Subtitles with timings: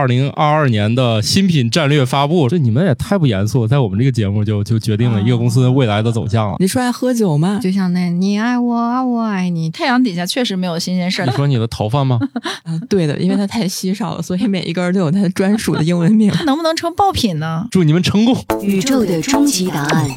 [0.00, 6.56] 二零二二年的新品战略发布，这你们也太不严肃，在我们这个节目就就决定了一个公司未来的走向了。
[6.58, 7.60] 你说爱喝酒吗？
[7.62, 8.74] 就像那你爱我，
[9.04, 11.32] 我爱你，太阳底下确实没有新鲜事儿你。
[11.32, 12.18] 说你的头发吗？
[12.64, 16.30] 嗯，对的，因为它太稀少了，所以每一个人都有它专属的英文名。
[16.30, 17.66] 它能不能成爆品呢？
[17.70, 18.34] 祝你们成功！
[18.62, 20.08] 宇宙的终极答案，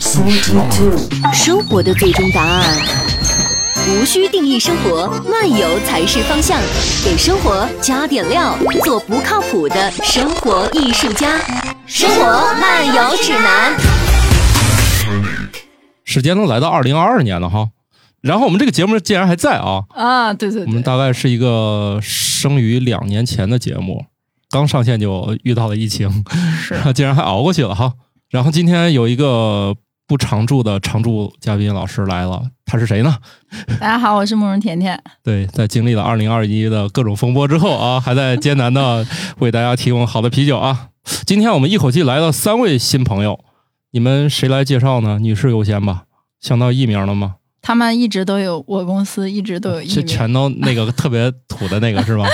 [1.33, 3.42] 生活的最终答案。
[3.85, 6.57] 无需定义生活，漫游才是方向。
[7.03, 11.37] 给生活加点料，做不靠谱的生活艺术家。
[11.85, 12.25] 生活
[12.61, 13.75] 漫游指南。
[16.05, 17.67] 时间都来到二零二二年了哈，
[18.21, 19.83] 然后我们这个节目竟然还在啊！
[19.89, 24.05] 啊，对对我们，大概是一个生于两年前的节目，
[24.49, 26.23] 刚上线就遇到了疫情，
[26.61, 27.93] 是竟然还熬过去了哈。
[28.29, 29.75] 然后今天有一个
[30.05, 33.17] 不常驻的常驻嘉宾老师来了，他是谁呢？
[33.79, 35.01] 大家好，我是慕容甜甜。
[35.23, 39.05] 对，在经历了二零二一的各种风波之后啊，还在艰难的
[39.39, 40.89] 为大家提供好的啤酒啊。
[41.25, 43.39] 今天我们一口气来了三位新朋友，
[43.91, 45.19] 你们谁来介绍呢？
[45.19, 46.03] 女士优先吧。
[46.39, 47.35] 想到艺名了吗？
[47.65, 52.25] 他们一直都有，我公司一直都有一名，这全都那个特别土的那个是吗？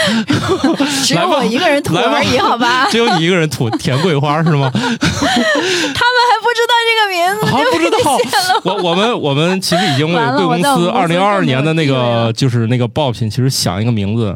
[1.05, 2.89] 只有我一个人土而已，好吧？
[2.91, 4.71] 只有你一个人土甜桂花是吗？
[4.73, 7.97] 他们还不知道这个名字，啊，不知道。
[8.63, 14.35] 我我们我们其实已经为贵公司二零二二年的那个就是那个爆品，其实想一个名字，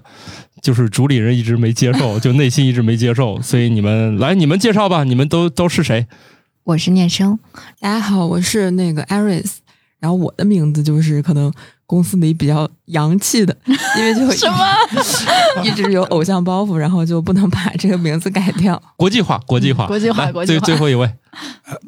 [0.61, 6.05] 就是主理人一直没接受，就内心一直没接受，所以你们来，你们介绍吧，你们都都是谁？
[6.65, 7.39] 我是念生，
[7.79, 9.55] 大家好，我是那个 Aris，
[10.03, 11.49] 然后我的名字就是可能
[11.85, 13.55] 公司里比较洋气的，
[13.97, 14.57] 因为就什么？
[15.63, 18.81] 一直有偶像包袱，然后就不能把这个名字改掉。
[18.97, 21.09] 国际化，国际化，国际化来国际化最最后一位，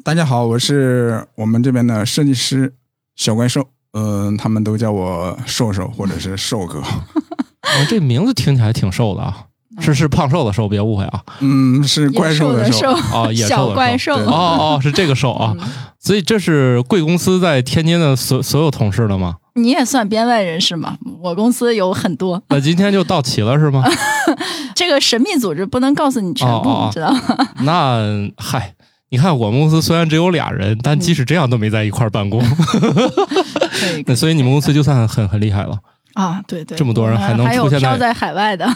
[0.02, 2.72] 大家好，我是我们这边的设计师
[3.16, 6.78] 小怪兽，嗯、他们都叫我瘦瘦或者是瘦哥。
[6.80, 9.44] 哦，这名字听起来挺瘦的啊，
[9.80, 11.20] 是是胖瘦的瘦，别误会啊。
[11.40, 12.52] 嗯，是怪兽。
[12.56, 14.14] 的兽， 哦，野兽小的怪兽。
[14.16, 15.54] 哦哦，是这个兽啊。
[15.60, 19.34] 嗯所以这是贵公司在天津的所所有同事了吗？
[19.54, 20.96] 你也算编外人士吗？
[21.20, 23.82] 我公司有很多，那今天就到齐了是吗？
[24.76, 27.48] 这个神秘组织不能告诉你全部，哦哦哦知道吗？
[27.64, 28.74] 那嗨，
[29.10, 32.40] 你看我们公司虽然只有俩人，但即使这样都没在一块儿办公。
[32.40, 35.76] 可以那所以你们公司就算很很厉害了
[36.16, 38.66] 啊，对对，这么多人还能出现在海外的，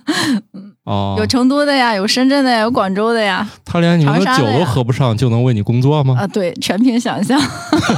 [0.84, 1.16] 哦。
[1.18, 6.16] 有成都的呀，有深圳的呀，有广州的呀，他连你们的酒都喝不上，就能为你工作吗？
[6.18, 7.38] 啊，对，全凭想象。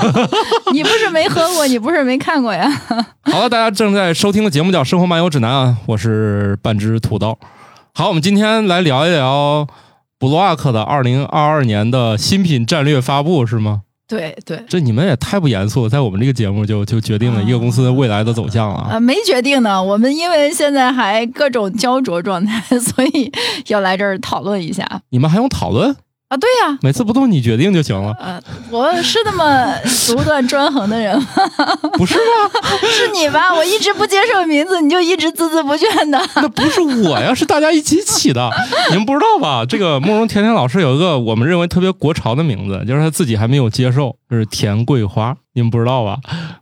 [0.74, 2.68] 你不是没喝过，你不是没看过呀？
[3.30, 7.38] 好了，大家正在收听的节目叫《生活漫游指南》啊，我是半只土豆。
[7.94, 9.68] 好，我们今天来聊一聊
[10.18, 13.82] Block 的二零二二年的新品战略发布是吗？
[14.06, 18.88] 对对，这你们也太不严肃，在我们这个节目就就决定了一个公司未来的走向了啊。
[18.92, 19.82] 呃，没决定呢。
[19.82, 23.32] 我们因为现在还各种焦灼状态， 所以
[23.68, 25.96] 要来这儿讨论一下你们还用讨论？
[26.34, 26.36] 啊。
[26.36, 28.40] 对呀、每次不都你决定就行了，呃，
[28.70, 29.74] 我是那么
[30.06, 31.26] 独断专横的人吗？
[31.94, 32.60] 不是吧？
[32.90, 33.54] 是你吧？
[33.54, 36.20] 我一直不接受名字，你就一直孜孜不倦的。
[36.36, 38.50] 那不是我呀，是大家一起起的。
[38.90, 39.64] 你们不知道吧？
[39.64, 45.34] 这个慕容甜甜老师有一个我们认为特别国潮的名字，就是他自己还没有接受，就是甜桂花。
[45.56, 46.18] 你们不知道吧？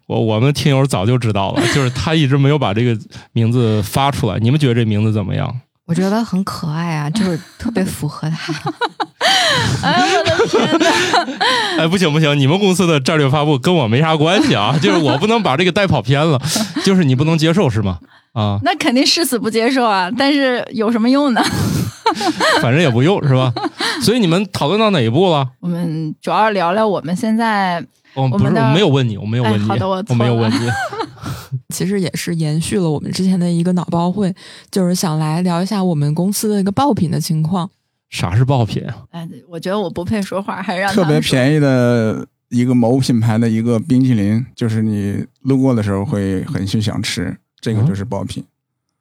[0.07, 2.97] 我我们听友早就知道了，就是他一直没有把这个
[3.33, 4.39] 名字发出来。
[4.39, 5.55] 你们觉得这名字怎么样？
[5.87, 8.53] 我觉得很可爱啊， 就是特别符合他。
[9.83, 10.87] 哎，我的天哪！
[11.83, 16.41] 哎，不行不行，你们公司的战略发布跟我没啥关系啊，就是我不能把这个带跑偏了，
[16.85, 17.99] 就是你不能接受是吗？
[18.33, 20.11] 啊，那肯定誓死不接受啊！
[20.17, 21.43] 但是有什么用呢？
[22.61, 23.53] 反正也不用是吧？
[24.03, 25.47] 所以你们讨论到哪一步了？
[25.61, 27.85] 我们主要聊聊我们现在
[28.15, 30.71] 我不是，我没有问你，我没有问你，哎好的我没有问你。
[31.73, 34.33] 其实也是延续了我们之前的一个脑包会，
[34.71, 37.69] 就是想来聊一下我们公司的一个爆品的情况。
[38.11, 38.85] 啥是爆品？
[39.11, 41.19] 哎，我觉得我不配说话，还是让特别。
[41.19, 48.45] 便宜的一个某品牌的一个冰淇淋，就是你路过的时候会很去想吃，这个就是爆品。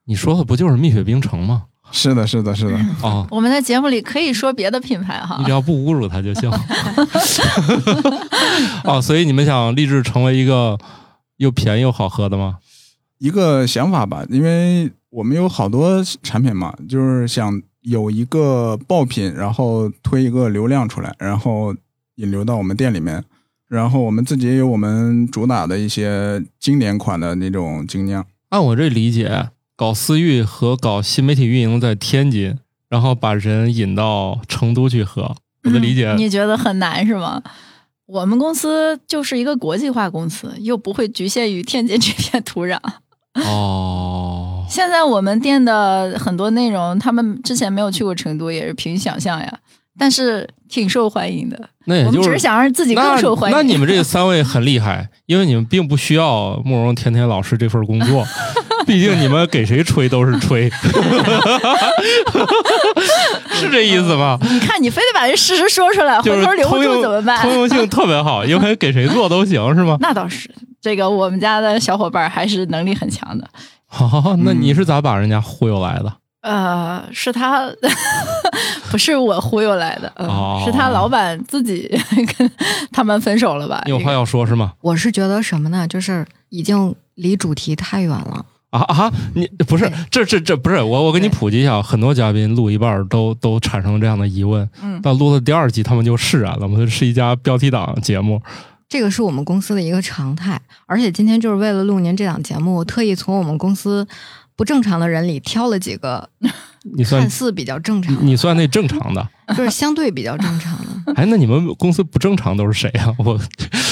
[0.06, 1.64] 你说的不就是蜜雪冰城吗？
[1.92, 2.80] 是的，是的，是的。
[3.03, 6.50] 哦，我们在节目里可以说别的品牌哈你只，要不侮辱它就行。
[8.85, 10.79] 哦，所以你们想立志成为一个
[11.35, 12.59] 又便宜又好喝的吗？
[13.22, 21.76] 一个想法吧，因为我们有好多产品嘛，就是想有一个爆品，然后推一个流量出来，然后
[22.16, 23.23] 引流到我们店里面，
[23.68, 28.26] 然后我们自己也有我们主打的一些经典款的那种精酿。
[28.50, 32.58] 按我这理解，搞私域和搞新媒体运营在天津，
[32.90, 35.35] 然后把人引到成都去喝。
[35.64, 37.44] 我的理解，嗯你觉得很难是吗？
[38.08, 42.78] 我们公司就是一个国际化公司，又不会局限于天津这片土壤，
[43.36, 49.52] 哦， 现在我们店的很多内容，他们之前没有去过成都，也是凭想象呀，
[49.98, 51.70] 但是挺受欢迎的。
[51.86, 53.58] 那也就是我们只是想让自己更受欢迎。
[53.58, 58.24] 那你们这三位很厉害，因为你们并不需要慕容甜甜老师这份工作，
[58.86, 60.70] 毕竟你们给谁吹都是吹，
[63.52, 64.38] 是这意思吗？
[64.42, 67.42] 你看，你非得把这事实说出来，回头留不住怎么办？
[67.42, 69.98] 通用性特别好，因为给谁做都行，是吗？
[70.00, 70.48] 那倒是，
[70.82, 73.48] 这个我们家的小伙伴还是能力很强的。
[73.86, 76.14] 好，那你是咋把人家忽悠来的？
[76.42, 77.70] 呃，是他，
[78.90, 80.12] 不是我忽悠来的，
[80.66, 81.88] 是他老板自己
[82.38, 82.52] 跟
[82.92, 83.82] 他们分手了吧？
[83.86, 84.74] 你有话要说是吗？
[84.82, 85.88] 我是觉得什么呢？
[85.88, 88.46] 就是已经离主题太远了。
[88.72, 89.12] 啊啊！
[89.36, 96.60] 你不是这这这不是我我给你普及一下，很多嘉宾录一半儿都都产生这样的疑问，嗯到录到第二集他们就释然了。
[96.62, 98.42] 我们是一家标题党节目，
[98.91, 104.05] 这个是我们公司的一个常态，而且今天就是为了录您这档节目，我特意从我们公司
[104.58, 106.28] 不正常的人里挑了几个
[106.97, 109.26] 你算看似比较正常的，你算那正常的。
[109.55, 111.14] 就是相对比较正常的。
[111.16, 113.16] 哎，那你们公司不正常都是谁啊？
[113.20, 113.40] 我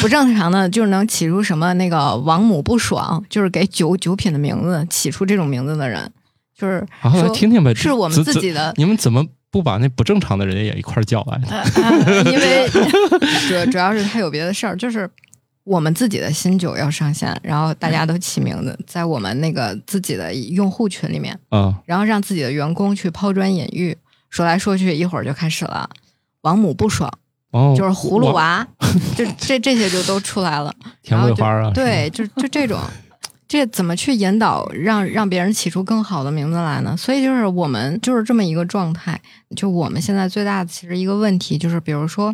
[0.01, 6.11] 不正常的就是能起出什么那个王母不爽，就是给酒酒品的名字起出这种名字的人，
[6.53, 11.41] 就是啊，来说听听呗，是我们自己的你们怎么不把那不正常的人也一块儿叫来
[12.25, 12.69] 因为
[13.65, 15.09] 主主要是他有别的事儿，就是
[15.63, 23.97] 我们自己的新酒要上线，然后大家都起名字，在我们那个自己的用户群里面，啊，然后让自己的员工去抛砖引玉，
[24.29, 25.89] 说来说去，一会儿就开始了。
[26.41, 27.11] 王母不爽，
[27.51, 28.65] 哦，就是葫芦娃，
[29.17, 30.73] 就这这些就都出来了。
[31.03, 32.79] 甜桂花啊，对，就就这种，
[33.49, 36.95] 这怎么去引导让让别人起出更好的名字来呢？
[36.95, 39.19] 所以就是我们就是这么一个状态。
[39.55, 42.33] 就我们现在最大的其实一个问题就是，比如说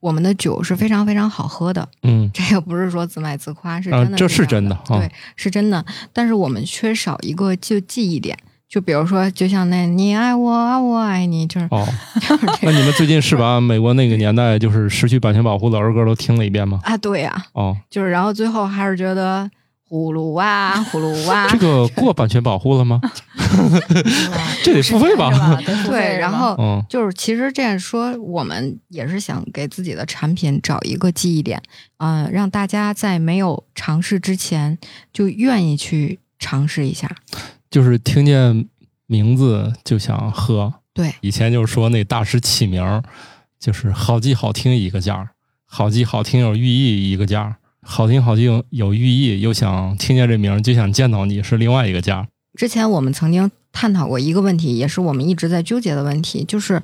[0.00, 5.84] 我们的酒是非常非常好喝的，嗯这个不是说自卖自夸，是啊真的、这是真的啊对，是真的。
[6.12, 8.36] 但是我们缺少一个就记忆点。
[8.68, 11.84] 就比如说，就像那“你爱我啊，我爱你”，就是哦，
[12.20, 16.78] 就是这个那你们最近是把 美国那个年代就是失去版权保护的儿歌都听了一遍吗？
[16.84, 19.50] 啊，对呀、哦，就是然后最后还是觉得
[19.90, 23.00] 葫芦娃，葫芦娃， 这个过版权保护了吗？
[24.62, 25.60] 这得付费吧？
[25.84, 31.60] 对，然后嗯就是其实这样说，我们也是想给自己的产品找一个记忆点，
[31.96, 34.78] 呃，让大家在没有尝试之前
[35.12, 37.10] 就愿意去尝试一下。
[37.68, 38.66] 就是听见
[39.06, 40.72] 名字就想喝。
[40.94, 43.02] 对，以前就是说那大师起名儿，
[43.58, 45.30] 就是好记好听一个价儿，
[45.66, 52.28] 好记好听有寓意一个价儿，好听好听有寓意又想听见这名儿就想见到你是另外一个价。
[52.54, 56.82] 之前我们曾经探讨过一个问题，也是我们一直在纠结的问题，就是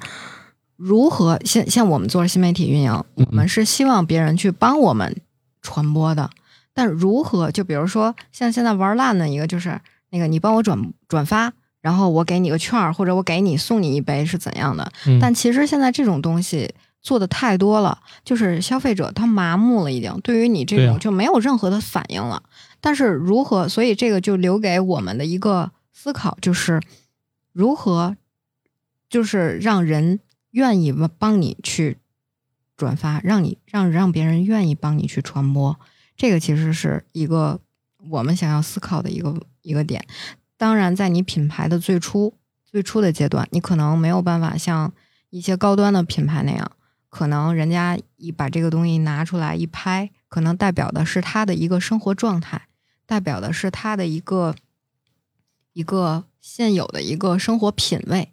[0.77, 5.17] 如何像像我们做新媒体运营，嗯我们是希望别人去帮我们
[5.61, 6.31] 传播的，
[6.73, 11.53] 但如何就比如说像现在玩烂的一个就是那个你帮我转转发。
[11.83, 14.91] 然后我给你个券儿，或者我给你送你一杯是怎样的？
[15.07, 16.69] 嗯但其实现在这种东西
[17.07, 22.43] 做的太多了，就是消费者他麻木了，已经对于你这种就没有任何的反应了。
[22.81, 26.83] 但是如何，所以这个就留给我们的一个思考，就是
[27.53, 28.17] 如何，
[29.09, 30.19] 就是让人
[30.51, 31.99] 愿意帮你去
[32.77, 35.79] 转发，让你让让别人愿意帮你去传播，
[36.17, 37.61] 这个其实是一个
[38.11, 40.05] 我们想要思考的一个一个点。
[40.57, 44.93] 当然，在你品牌的最初最初的阶段，你可能没有办法像
[45.31, 46.73] 一些高端的品牌那样，
[47.09, 52.69] 可能人家一把这个东西拿出来一拍，可能代表的是他的一个生活状态，
[53.07, 54.55] 代表的是他的一个
[55.73, 58.33] 一个现有的一个生活品味。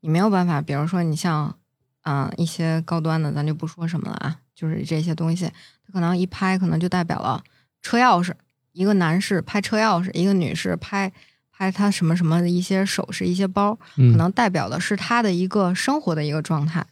[0.00, 1.56] 你没有办法，比如说你像
[2.02, 5.46] 嗯、呃一些高端的，咱就不说什么了啊，就是这些东西，
[5.86, 7.42] 它可能一拍可能就代表了
[7.80, 8.32] 车钥匙，
[8.72, 11.12] 一个男士拍车钥匙，一个女士拍
[11.52, 16.84] 拍他什么什么的一些首饰、一些包，可嗯能代表的是他的一个生活的一个状态，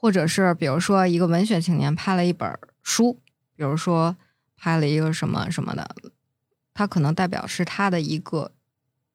[0.00, 3.20] 或者是比如说一个文学青年拍了一本书，
[3.54, 4.16] 比如说
[4.56, 5.94] 拍了一个什么什么的，
[6.72, 8.52] 他可能代表是他的一个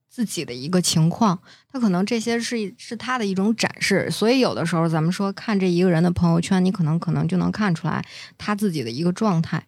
[0.08, 1.40] 自己的一个情况，
[1.72, 8.06] 他可能这些是是他的一种展示，所以有的时候咱们说看这一个人的朋友圈，你可能可能就能看出来
[8.38, 9.66] 他自己的一个状态。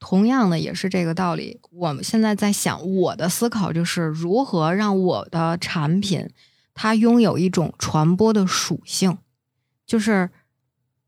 [0.00, 1.60] 同样的也是这个道理。
[1.70, 6.30] 我们现在在想，我的思考就是如何让我的产品
[6.72, 9.18] 它拥有一种传播的属性，
[9.86, 10.30] 就是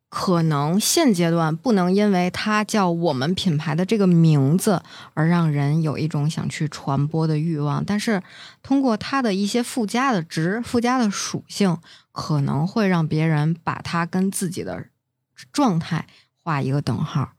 [0.09, 4.83] 可能现阶段不能因为它叫我们品牌的这个名字
[5.15, 8.23] 而让人有一种想去传播的欲望，但是
[8.63, 11.77] 通过它的一些附加的值、附加的属性，
[12.13, 14.87] 可能会让别人把它跟自己的
[15.53, 16.07] 状态
[16.43, 17.33] 画一个等号。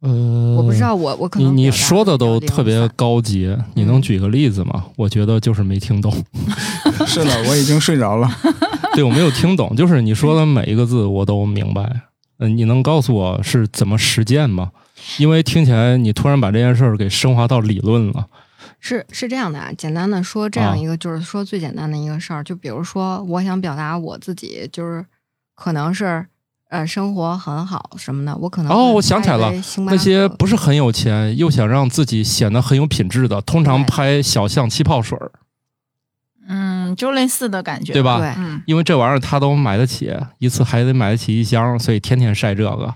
[0.00, 4.86] 呃，我不知道我我可你你能表达说的都特别高级，你能举个例子吗？
[4.96, 6.10] 我觉得就是没听懂。
[7.06, 8.28] 是的，我已经睡着了。
[8.94, 12.02] 对我没有听懂，就是你说的每一个字我都明白。
[12.38, 14.72] 嗯，你能告诉我是怎么实践吗？
[15.18, 18.26] 因为听起来你突然把这件事儿给升华到理论了。
[18.78, 25.04] 是是这样的啊，简单的说这啊样一个，就是说最简单的一个事儿，就比如说我想表达我自己，就是
[25.54, 26.26] 可能是
[26.70, 29.52] 呃生活很好什么的，我可能哦我想起来了
[29.86, 35.32] 那些不是很有钱又想让自己显得很有品质的，通常拍小象气泡水儿，
[36.48, 38.18] 嗯，就类似的感觉，对吧？
[38.18, 42.94] 对嗯，因为这玩意儿他都买得起，一次还得买得起一箱，所以天天晒这个。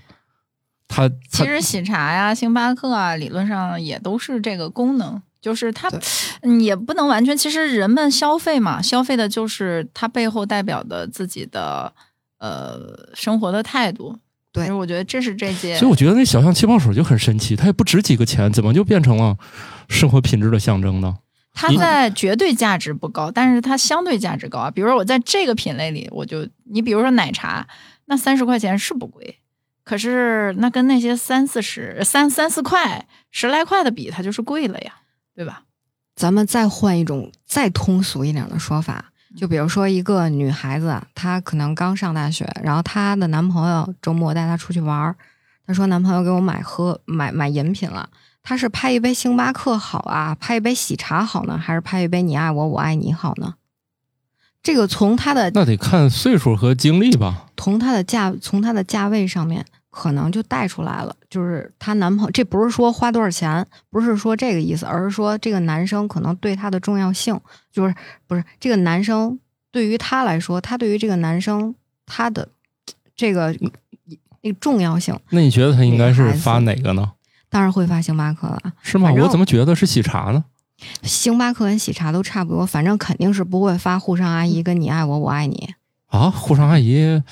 [0.87, 5.89] 他他其实喜茶呀、星巴克啊，理论上也都是这个功能，就是它
[6.59, 7.35] 也不能完全。
[7.35, 11.91] 其实人们消费嘛，消费的就是它背后代表的自己的
[12.45, 14.17] 呃生活的态度。
[14.51, 19.35] 对其实我觉得这是这些所以我觉得那小象气泡水就很神奇，它也不值几个钱，怎么就变成了
[19.89, 21.17] 生活品质的象征呢？
[21.51, 24.71] 它在绝对价值不高，但是它相对价值高啊。
[24.71, 27.67] 比如说我在这个品类里，我就你比如说奶茶，
[28.05, 29.39] 那三十块钱是不贵，
[29.83, 34.93] 可是那跟那些三四十、三三四块、十来块的比，它就是贵了呀，
[35.35, 35.63] 对吧？
[36.15, 45.15] 咱们再换一种再通俗一点的说法，就比如说一个女孩子，她可能刚上大学，然后她的男朋友周末带她出去玩儿，
[45.67, 48.09] 她说男朋友给我买喝买买饮品了，
[48.41, 53.55] 她是拍一杯星巴克好啊，拍一杯喜茶好呢，还是拍一杯你爱我我爱你好呢？
[54.63, 57.45] 这个从她的那得看岁数和经历吧。
[57.57, 59.65] 从她的价从她的价位上面，
[59.95, 67.39] 可能就带出来了，就是她男朋友，这不是说花多少钱，不是说这个意思，而是说这个男生可能对她的重要性，
[67.71, 67.95] 就是
[68.27, 69.39] 不是这个男生
[69.71, 71.73] 对于她来说，他对于这个男生
[72.05, 72.49] 他的
[73.15, 73.55] 这个
[74.41, 77.13] 那个重要性，那你觉得他应该是发哪个呢？
[77.49, 78.73] 当然会发星巴克了。
[78.81, 79.09] 是吗？
[79.13, 80.43] 我怎么觉得是喜茶呢？
[81.03, 85.73] 星巴克跟喜茶都差不多，反正肯定是不会发沪上阿姨跟你爱我我爱你。
[86.07, 87.23] 啊，沪上阿姨。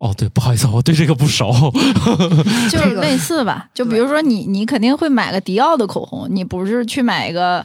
[0.00, 1.52] 哦，对，不好意思，我对这个不熟。
[2.72, 3.68] 就是类似吧。
[3.74, 7.62] 就比如说你，你肯定会买个迪奥的口红，你不是去买一个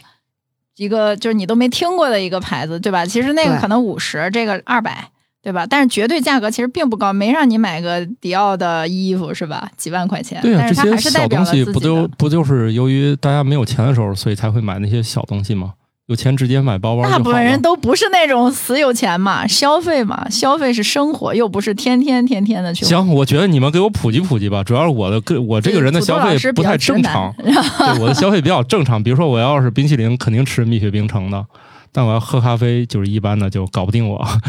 [0.75, 3.05] 一个就是你都没听过的一个牌子，对吧？
[3.05, 5.09] 其实那个可能五十，这个二百，
[5.41, 5.65] 对吧？
[5.65, 9.71] 但是绝对价格其实并不高，没让你买个迪奥的衣服是吧？
[9.77, 12.05] 几万块钱，对呀、但是它这还是代些小东西不就。
[12.17, 15.73] 不就是由于大家没有钱的时候，所以才会买那些小东西吗？
[16.07, 17.01] 有钱直接买包包。
[17.03, 22.85] 大部分人都不是那种死有钱嘛，消费嘛，消费是生活，又不是天天天天的去。
[22.85, 24.63] 行，我觉得你们给我普及普及吧。
[24.63, 29.01] 主要是我的个我这个人的消费不太正常， 对我的消费比较正常。
[29.01, 31.43] 比如说我要是冰淇淋，肯定吃蜜雪冰城的，
[31.91, 34.17] 但我要喝咖啡，就是一般的就搞不定我。
[34.17, 34.39] 啊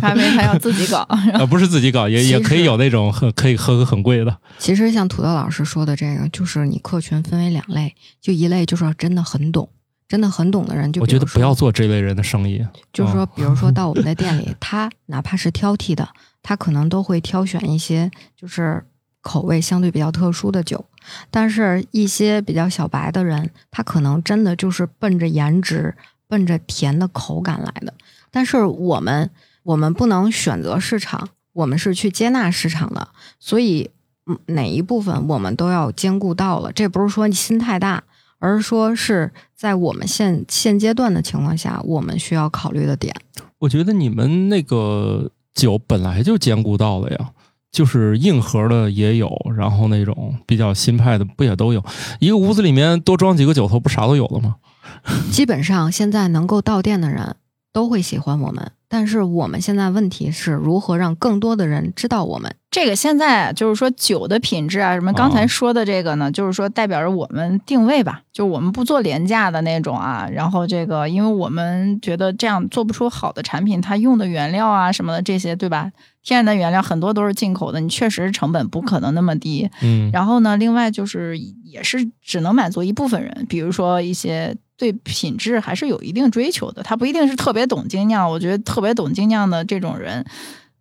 [0.00, 4.36] 咖啡还要自己搞， 呃，不是自己搞，也也可以有那种很可以喝个很贵的。
[4.58, 9.68] 其实像土豆老师说的这个，就是你客群分为两类，就一类就是真的很懂，
[10.08, 12.66] 真的很懂的人，就我觉得不要做这类人的生意。
[12.92, 16.08] 就是说，嗯比如说到我们的店里， 他哪怕是挑剔的，
[16.42, 18.82] 他可能都会挑选一些就是
[19.20, 20.84] 口味相对比较特殊的酒。
[21.30, 25.94] 但是，一些比较小白的人，他可能真的就是奔着颜值、
[26.26, 27.92] 奔着甜的口感来的。
[28.30, 29.30] 但是我们，
[29.62, 33.90] 我们不能选择市场，我们是去接纳市场的，所以，
[34.26, 36.70] 嗯，哪一部分我们都要兼顾到了。
[36.72, 38.04] 这不是说你心太大，
[38.38, 43.14] 而是说是在我们现现阶段的情况下，我们需要考虑的点。
[43.58, 47.30] 我觉得你们那个酒本来就兼顾到了呀，
[47.72, 51.84] 就是硬核的也有，然后那种比较新派的不也都有？
[52.20, 54.56] 一个屋子里面多装几个酒头，不啥都有了吗？
[55.30, 57.36] 基本上现在能够到店的人
[57.72, 62.54] 都会喜欢我们，但是我们现在问题是如何让更多的人知道我们。
[62.70, 70.28] 这个现在啊就是说酒的品质啊，什么刚才说的这个呢，就是说代表着我们定位吧，就我们不做廉价的那种啊。
[70.30, 75.90] 然后这个，因为我们觉得这样做不出好的产品，它用的原料啊什么的这些，对吧？
[76.22, 79.70] 天然的原料很多都是进口的，你确实成本不可能那么低。
[79.80, 88.30] 嗯，然后呢，另外就是也是只能满足一部分人，比如说一些对品质还是有一定追求的，他不一定是特别懂精酿。
[88.30, 90.24] 我觉得特别懂精酿的这种人，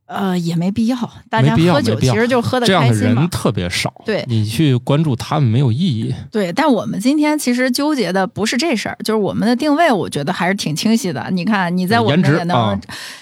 [0.06, 0.98] 呃，也没必要。
[1.32, 3.30] 大家喝酒其实就喝的这样的开心嘛人。
[3.30, 3.92] 特别少。
[4.06, 6.14] 对你去关注他们没有意义。
[6.32, 11.28] 对，但我们今天其实纠结的不是这事儿，就是我们的定位，我觉得还是挺清晰的。
[11.32, 12.80] 你看，你在我们也能，啊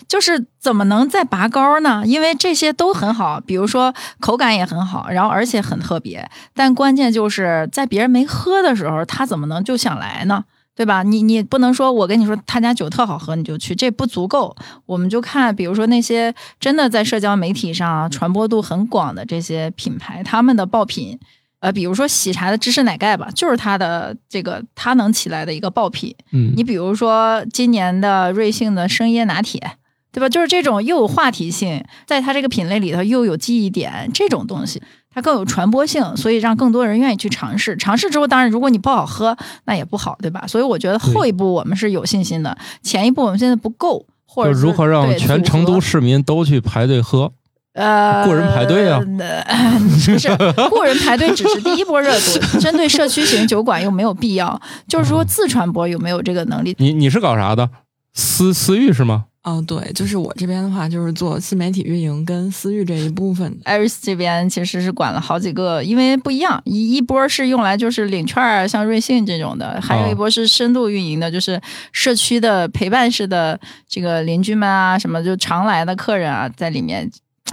[0.07, 2.03] 就是怎么能再拔高呢？
[2.05, 10.43] 因为这些都很好，比如说口感也很好，然后而且很特别，但关键就是在别人没喝的时候，他怎么能就想来呢？
[10.75, 11.03] 对吧？
[11.03, 14.53] 你你不能说我跟你说他家酒特好喝你就去，这不足够。
[14.85, 21.17] 我们就看，比如说那些真的在社交媒体上传播度很广的这些品牌，他们的爆品，
[21.59, 26.13] 呃，比如说喜茶的芝士奶盖吧，就是它的这个它能起来的一个爆品。
[26.33, 29.77] 嗯你比如说今年的瑞幸的生椰拿铁，
[30.11, 30.27] 对吧？
[30.27, 34.81] 就是这种又有话题性，在它这个品类里头又有记忆点，这种东西
[35.15, 37.75] 它更有传播性，所以让更多人愿意去尝试。
[37.77, 40.45] 尝试之后，当然如果你不好喝，那也不好，对吧？
[40.45, 47.31] 所以我觉得后一步我们是有信心的，前一步我们现在不够，或者就如何让全成都市民都去排队喝？
[47.73, 50.29] 呃，雇人排队啊 呃不是
[50.69, 54.61] 过人排队只是第一波热度，针对社区型酒馆又没有必要。
[54.87, 56.75] 就是说自传播有没有这个能力？
[56.79, 57.69] 你你是搞啥的？
[58.13, 59.25] 私私域是吗？
[59.45, 63.57] 哦，对，就是我这边的话，就是做新媒体运营跟私域这一部分的。
[63.65, 71.61] 艾瑞斯这边其实是管了好几个，因为不一样，一一波是用来就是领券儿，像瑞幸这种的，还有一波是深度运营的，就是
[71.91, 77.07] 社区的陪伴式的这个邻居们啊，什么就常来的客人啊，在里面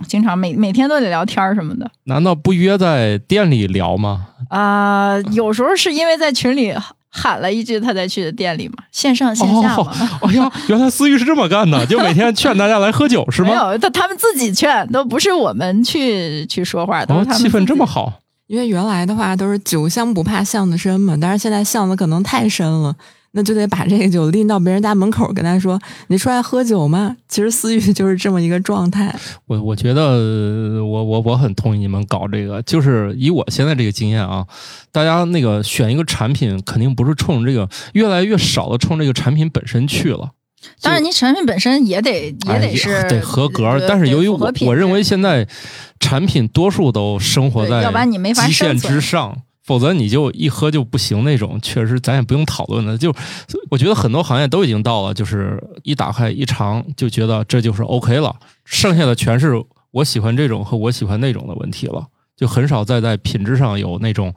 [0.09, 1.91] 经常每每天都得聊天儿什么的。
[2.05, 4.29] 难道不约在店里聊吗？
[4.49, 6.75] 啊、有时候是因为在群里
[7.15, 9.93] 喊了一句，他才去的店里嘛，线上线下嘛。
[10.23, 13.55] 哦，哎呀，原来思域是这么干的， 就每天劝大家来喝酒是吗没？
[13.55, 17.85] 有，他他们自己劝，都不是我们去去说话，都哦是他，们气氛这么。
[17.85, 18.11] 好，
[18.47, 22.97] 因为原来的话都是酒香不怕巷子深嘛，但是现在巷子可能太深了，
[23.33, 29.15] 那就得把这个酒拎到别人家门口，跟他说：“你出来喝酒吗？”其实思域就是这么一个状态。
[29.47, 34.47] 我我觉得呃我我我很同意你们搞这个，就是以我现在这个经验啊，
[34.91, 40.31] 大家那个选一个产品，肯定不是冲这个越来越少的冲这个产品本身去了。
[40.81, 45.49] 当然，你产品本身也得也哎得是、得合格呃，但是由于我我认为现在
[45.99, 52.99] 产品多数都生活在对要不然你没法生存之上，否则你就一喝就不行那种，确实咱也不用讨论了。
[52.99, 53.15] 就
[53.71, 59.55] 我觉得很多行业都已经到了，就是一打开一尝就觉得这就是 OK 了，剩下的全是
[59.93, 64.35] 我喜欢这种和我喜欢那种的问题了，就很少再在品质上有那种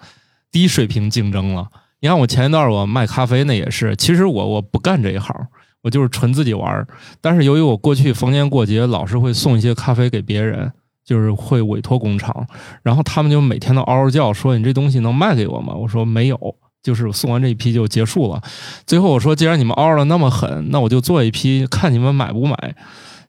[0.51, 1.67] 低水平竞争了。
[2.01, 5.35] 你看我前一段我卖咖啡那也是，其实我我不干这一行，
[5.81, 6.87] 我就是纯自己玩儿。
[7.19, 10.71] 但是由于我过去逢年过节老是会送一些咖啡给别人，
[11.05, 12.45] 就是会委托工厂，
[12.81, 18.41] 然后他们就每天都嗷嗷叫说：“你这东西能卖给我吗？”我说没有，就是送完这一批就结束了。
[18.87, 22.75] 最后我说，既然你们嗷的那么狠，那我就做一批，看你们买不买。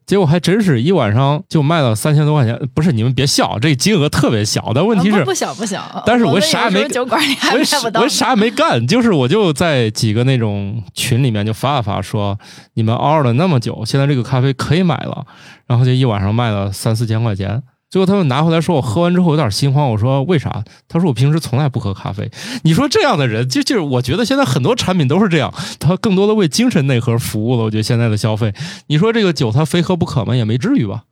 [0.07, 7.65] 结果还真是一晚上就卖了三千多块钱，不是你们别笑，这金额特别小，但问题是啊不不小不小，但是我啥也没有酒馆里还我。
[7.65, 12.39] 啥我啥也没干，就是我就在几个那种群里面就发了发说，
[12.75, 15.27] 你们嗷了那么久，现在这个咖啡可以买了，
[15.67, 17.63] 然后就一晚上卖了三四千块钱。
[17.89, 20.65] 最后他们拿回来说我喝完之后有点心慌，我说为啥？
[20.89, 22.31] 他说我平时从来不喝咖啡。
[22.65, 27.63] 你说这样的人，就就是我觉得现在很多产品都是这样，他更多的为精神内核服务了。
[27.63, 28.53] 我觉得现在的消费，
[28.89, 30.35] 你说这个酒他非喝不可吗？
[30.35, 31.05] 也没至于吧。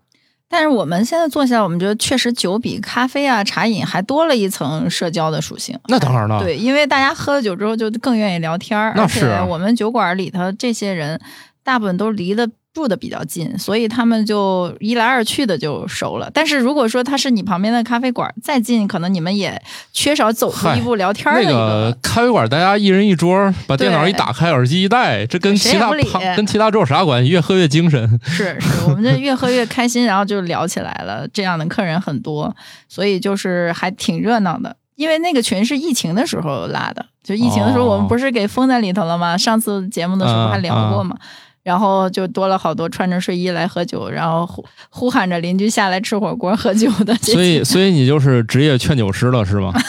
[0.46, 5.76] 但是我们现在坐下来，我们觉得确实酒比咖啡啊、茶饮还多了一层社交的属性。
[5.88, 11.20] 那当然了，对，因为大家喝了酒之后就更愿意聊天儿，那是我们酒馆里头这些人
[11.64, 16.28] 大部分都离得住的比较近，所以他们就一来二去的就熟了。
[16.34, 25.92] 但是如果说他是你旁边的咖啡馆，再近，可能你们也缺少走出一步聊天儿的那一个咖啡馆，大家一人一桌，把电脑一打开，耳机一戴，这跟其他
[26.36, 27.30] 跟其他桌有啥关系？
[27.30, 28.04] 越喝越精神。
[28.26, 31.26] 是是，我们这越喝越开心，然后就聊起来了。
[31.32, 32.52] 这样的客人很多，
[32.88, 34.76] 所以就是还挺热闹的。
[34.96, 39.38] 因为那个群是疫情的时候拉的，就疫情的时候哦我们不是给封在里头了吗？
[39.38, 41.16] 上次节目的时候还聊过嘛。
[41.64, 47.12] 然后就多了好多穿着睡衣来喝酒，然后呼呼喊着邻居下来吃火锅喝酒的。
[47.16, 49.72] 所以， 所以你就是职业劝酒师了，是吗？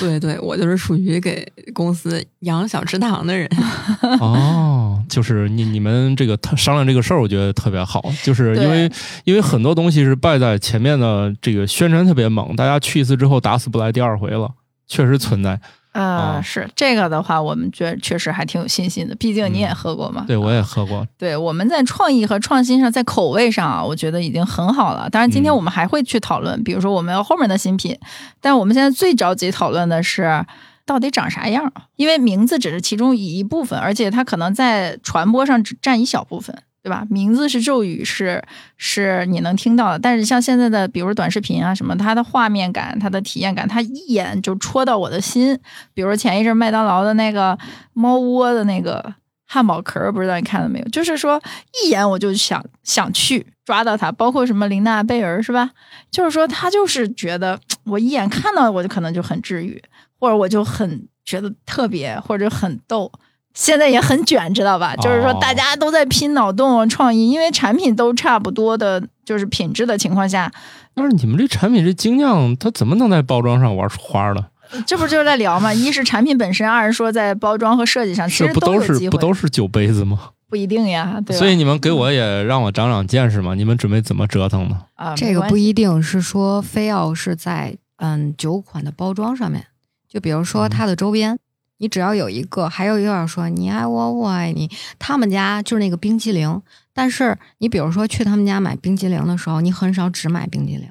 [0.00, 3.48] 对对，我就是属于给公司养小池塘的人。
[4.18, 8.90] 哦，就是你你们这个特商量这个事儿，我觉得特别好，就是因为
[9.22, 14.50] 因为很多东西是败在前面的这个宣传特别猛，大家去一次之后打死不来第二回了，
[14.88, 15.60] 确实存在。
[15.94, 19.14] 呃，啊是这个的话，我们觉得确实还挺有信心的。
[19.14, 20.24] 毕竟你也喝过嘛。
[20.26, 25.08] 对我也喝过，对，我们在创意和创新上，在口味上啊，我觉得已经很好了。
[25.08, 27.96] 当然，今天嗯我们还会去讨论，比如说我们要后面的新品，
[28.40, 30.44] 但我们现在最着急讨论的是
[30.84, 36.62] 到底长啥样，因为名字只是其中一部分，而且它可能在传播上只占一小部分。
[36.84, 37.02] 对吧？
[37.08, 38.44] 名字是咒语，是
[38.76, 45.58] 是你能听到的，但是像现在的，比如短视频啊什么，它的画面感、它的体验感，它一眼就戳到我的心。
[45.94, 47.58] 比如前一阵麦当劳的那个
[47.94, 49.14] 猫窝的那个
[49.46, 50.88] 汉堡壳，不知道你看了没有？
[50.88, 51.40] 就是说
[51.82, 55.70] 一眼我就想想去抓到它，包括什么琳娜贝尔是吧？
[56.10, 59.82] 就是说他就是觉得我一眼看到我就可能就很治愈，
[60.20, 63.10] 或者我就很觉得特别，或者很逗。
[63.54, 64.94] 现在也很卷，知道吧？
[64.96, 70.52] 就是说哦大家都在拼脑洞、创意，因为产品都差不多的，就是品质的情况下，
[70.94, 74.44] 但是你们这产品这精酿，它怎么能在包装上玩出花的？
[74.86, 75.72] 这不就是在聊吗？
[75.74, 78.80] 一是产品本身，二是说在包装和设计上，其实是不都。
[78.80, 80.18] 是不都是酒杯子吗？
[80.48, 81.38] 不一定呀，对吧？
[81.38, 83.54] 所以你们给我也让我长长见识嘛。
[83.54, 84.80] 你们准备怎么折腾呢？
[84.94, 89.64] 啊，这个不一定是说非要是在嗯酒款的包装上面，
[90.08, 91.38] 就比如说嗯它的周边，
[91.84, 96.62] 你只要有一个，还有又要说你爱我，我爱你，他们家就是那个冰激凌，
[96.94, 100.88] 但是你比如说去他们家买冰激凌的时候，你很少只买冰激凌，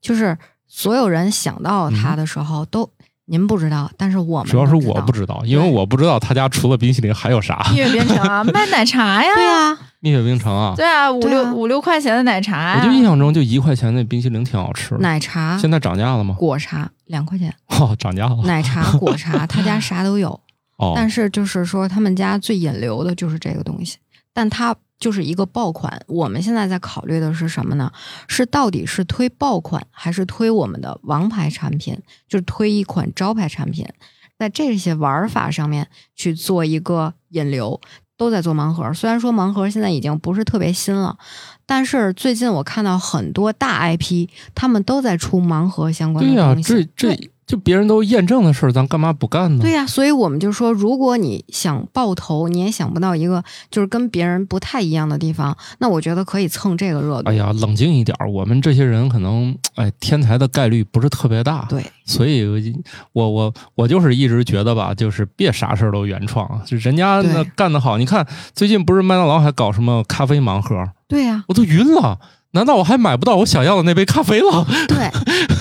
[0.00, 2.90] 就是所有人想到他的时候都。
[3.28, 7.66] 您不知道，但是我们主要是我不知道，因为我不知道他家除了冰淇淋还有啥。
[7.70, 14.98] 蜜雪冰城啊， 卖奶茶呀，对啊，蜜雪冰城啊，对啊，五六五六块钱的奶茶呀，我就印象中就一块钱那冰淇淋挺好吃的。
[14.98, 16.34] 奶茶、现在涨价了吗？
[16.38, 18.36] 果茶两块钱，哦，涨价了。
[18.44, 20.40] 奶茶、果茶， 他家啥都有。
[20.78, 23.96] 哦，但是就是说他们家最引流的就是这个东西，
[24.32, 26.00] 但它就是一个爆款。
[26.06, 27.92] 我们现在在考虑的是什么呢？
[28.28, 33.86] 是到底是推爆款，还是推我们的王牌产品，就是推一款招牌产品，
[34.38, 37.80] 在这些玩法上面去做一个引流。
[38.18, 41.18] 都在做盲盒，虽然说盲盒现在已经不是特别新了，
[41.66, 46.88] 但是最近我看到很多大 IP，他们都在出盲盒相关的对呀、东西。
[46.96, 49.62] 这这就别人都验证的事儿，咱干嘛不干呢？
[49.62, 57.30] 对呀、所以我们就说，如果你想爆头，你也想不到一个就是跟别人不太一样的地方，那我觉得可以蹭这个热度。
[57.30, 61.64] 哎呀，冷静一点儿，我们这些人可能哎天才的概率不是特别大。
[61.68, 62.44] 对，所以
[63.12, 67.96] 我我我就是一直觉得吧，就是别啥事儿都原创，就人家那干得好。
[67.96, 72.18] 你看最近不是麦当劳还搞什么咖啡盲盒，对呀、我都晕了。
[72.56, 74.66] 难道我还买不到我想要的那杯咖啡了？
[74.88, 75.10] 对，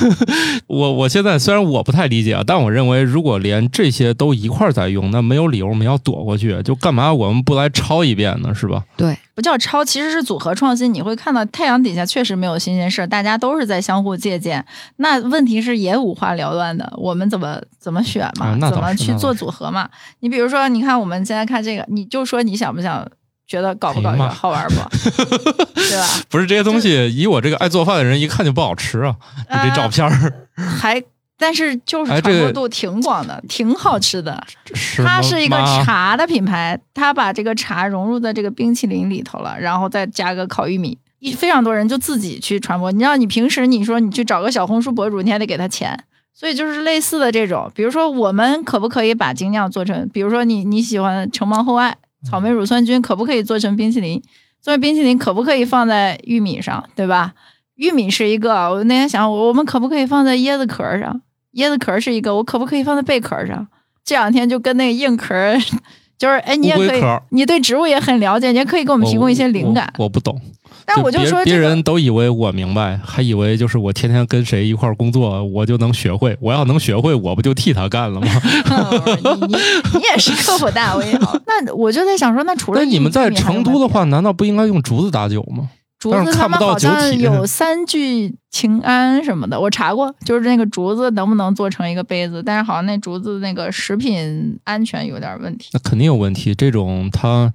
[0.66, 8.56] 我我现在虽然我不太理解啊，但我认为如果连这些都一块儿在用，那没有理由我们要躲过去，就干嘛我们不来抄一遍呢？
[8.56, 8.84] 是吧？
[8.96, 10.94] 对，不叫抄，其实是组合创新。
[10.94, 14.66] 你会看到太阳底下确实没有新鲜事儿，大家都是在相互借鉴。
[14.96, 18.58] 那问题是也五花缭乱的，我们怎么怎么选嘛？
[18.62, 19.90] 啊怎么去做组合嘛？
[20.22, 23.06] 你比如说，你看我们现在看这个，你就说你想不想？
[23.48, 24.76] 觉得搞不搞笑好玩不？
[25.76, 26.08] 对吧？
[26.30, 29.16] 不是这些东西，以我这个爱做饭的人一看就不好吃啊！
[29.50, 31.02] 就这照片儿，还
[31.38, 34.42] 但是就是传播度挺广的，挺好吃的。
[34.74, 42.92] 是它是一个茶的品牌，它把这个茶融入在这个冰淇淋里头了，然后再加个烤玉米，一非常多人就自己去传播。
[42.92, 46.04] 你知道，你平时你说你去找个小红书博主，你还得给他钱，
[46.34, 47.70] 所以就是类似的这种。
[47.76, 50.08] 比如说，我们可不可以把精酿做成？
[50.14, 54.22] 比如说你你喜欢橙芒厚爱、草莓乳酸菌，可不可以做成冰淇淋？
[54.62, 57.34] 做成冰淇淋可不可以放在玉米上，对吧？
[57.76, 61.22] 玉米是一个，我那天想，我们可不可以放在椰子壳上？
[61.56, 63.68] 椰子壳是一个，我可不可以放在贝壳上？
[64.04, 65.34] 这两天就跟那个硬壳，
[66.18, 69.94] 就是哎，你也可以你对植物也很了解，你也可以给我们提供一些灵感。
[69.98, 70.40] 我我不懂，
[70.86, 76.38] 但我就说别说这个人都以为我明白，还以为就是我天天跟谁一块儿工作，我就能学会。
[76.40, 78.28] 我要能学会，我不就替他干了吗？
[79.24, 79.56] 你你
[79.96, 85.70] 你也是科普大 V 好，那我就在想说，那除了那你们在成都的话，难道不应该用竹子打酒吗？
[85.98, 95.70] 竹但是看不到子他们好酒体像有 三聚氰胺什么的，我查过，就是那个竹子能不能做成一个杯子，但是好像那竹子那个食品安全有点问题。
[95.72, 96.54] 那肯定有问题。
[96.54, 97.52] 这种它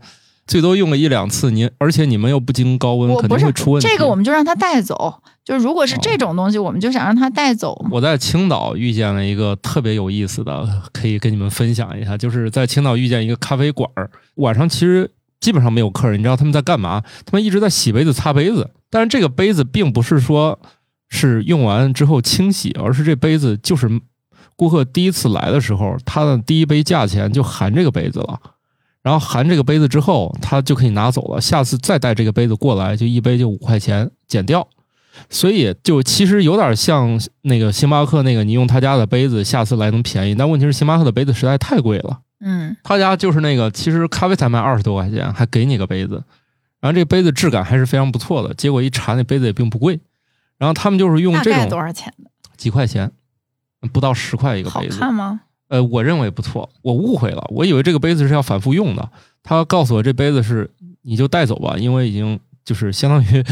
[0.51, 3.87] 最多用个一两次，您而且你们又不经高温，肯定会出问题。
[3.87, 5.23] 这个，我们就让他带走。
[5.45, 7.87] 就是如果是这种东西，我们就想让他带走。
[7.89, 12.19] 我在青岛遇见了一个特别有意思的，可以跟你们分享一下。
[12.19, 15.09] 就是在青岛遇见一个咖啡馆儿，晚上其实
[15.39, 17.01] 基本上没有客人，你知道他们在干嘛？
[17.25, 18.71] 他们一直在洗杯子、擦杯子。
[18.91, 20.59] 但是这个杯子并不是说
[21.09, 23.89] 是用完之后清洗，而是这杯子就是
[24.57, 28.41] 顾客第一次来的时候，他的第一杯价钱就含这个杯子了。
[29.03, 31.41] 然后含这个杯子之后，他就可以拿走了。
[31.41, 34.67] 下次再带这个杯子过来，就一杯就五块钱减掉。
[35.29, 40.35] 所以就其实有点像那个星巴克那个，你用他家的杯子，下次来能便宜。
[40.35, 46.23] 但问题是星巴克的杯子实在太贵了，嗯，他家就是那个，其实咖啡才卖二十多块钱，还给你个杯子，
[46.81, 48.55] 然后这杯子质感还是非常不错的。
[48.55, 50.01] 结果一查那杯子也并不贵，
[50.59, 52.31] 然后他们就是用这种多少钱的？
[52.57, 53.11] 几块钱，
[53.93, 54.99] 不到十块一个好杯子。
[54.99, 55.41] 看吗？
[55.71, 59.09] 呃，我认为不错，我误会了，我以为这个杯子是要反复用的。
[59.43, 60.69] 他告诉我这杯子是
[61.03, 63.45] 你就带走吧，因为已经就是相当于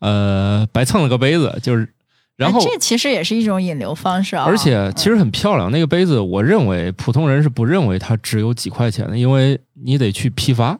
[0.00, 1.88] 呃白蹭了个杯子，就是
[2.36, 4.44] 然后哎这其实也是一种引流方式啊。
[4.44, 10.76] 而且其实很漂亮，那个杯子我认为普通人是不认为它只有几块钱的，因为你得去批发，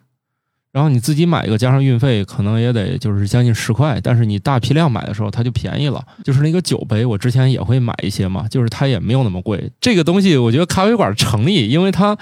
[0.72, 4.00] 然后你自己买一个加上运费，可能也得就是将近十块。
[4.02, 6.02] 但是你大批量买的时候，它就便宜了。
[6.24, 9.70] 就是那个酒杯，我之前也会买一些嘛，就是它也没有那么贵。
[9.80, 12.16] 这个东西我觉得咖啡馆成立，因为它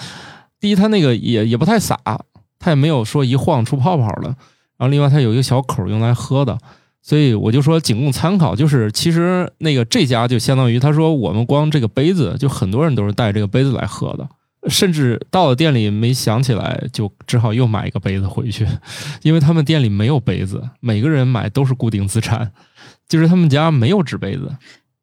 [0.59, 1.97] 第一它那个也也不太洒，
[2.59, 4.35] 它也没有说一晃出泡泡的。
[4.77, 6.59] 然后另外它有一个小口用来喝的，
[7.03, 14.29] 所以我就说仅供参考，就是其实那个这家就相当于他说我们光这个杯子，就很多人都是带这个杯子来喝的，
[14.71, 18.67] 甚至到了店里没想起来，就只好又买一个杯子回去，
[19.23, 22.53] 因为他们店里没有杯子，每个人买都是固定资产，
[23.09, 24.57] 就是他们家没有纸杯子，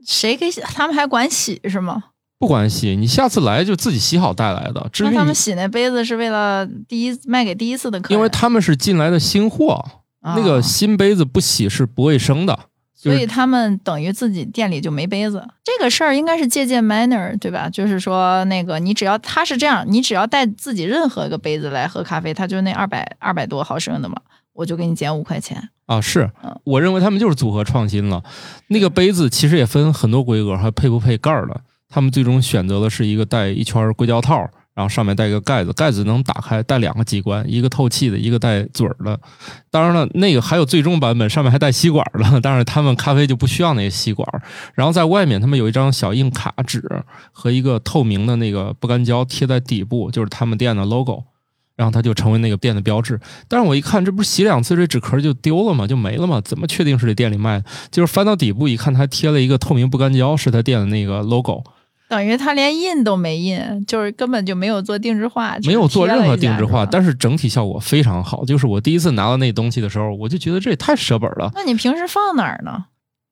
[0.05, 2.05] 谁给洗他们还管洗是吗？
[2.39, 4.87] 不管洗，你下次来就自己洗好带来的。
[4.93, 9.83] 至于那他们洗那杯子是为了第一卖给第一次的客人，因为他们是进来的新货，
[10.21, 12.57] 啊那个新杯子不洗是不卫生的。
[12.97, 15.47] 就是所以他们等于自己店里就没杯子。
[15.63, 17.69] 这个事儿应该是借鉴 Manner 对吧？
[17.69, 24.15] 就是说那个你只要他是这样，你只要带自己任何一个杯子来喝咖啡，他就那二百二百多毫升的嘛，
[24.53, 25.69] 我就给你减五块钱。
[25.85, 28.23] 啊，是嗯，我认为他们就是组合创新了。
[28.67, 31.61] 那个杯子其实也分很多规格，还配不配盖儿的。
[31.87, 39.19] 他们最终选择的是一个带一圈硅胶套，然后上面带一个盖子，盖子能打开，带两个机关，一个透气的，一个带嘴儿的。
[39.71, 44.29] 当然了，那个还有最终版本，上面还带吸管的，但是他们咖啡就不需要那个吸管。
[44.75, 46.87] 然后在外面，他们有一张小硬卡纸
[47.31, 51.23] 和一个透明的那个不干胶贴在底部，就是他们店的 logo。
[51.75, 53.19] 然后它就成为那个店的标志。
[53.47, 55.85] 但是我一看，这不是洗两次这纸壳就丢了吗？
[55.85, 56.39] 就没了吗？
[56.41, 57.65] 怎么确定是这店里卖的？
[57.91, 61.63] 就是翻到底部一看，它贴了一个透明不干胶，是他店的那个 logo，
[62.09, 68.45] 等于他连印都没印，就是根本就没有做定制化，没有做任何定制化，但是整体效果非常好。
[68.45, 71.51] 就是我第一次拿到那东西的时候，我就觉得这也太舍本了。
[71.53, 72.85] 那你平时放哪儿呢？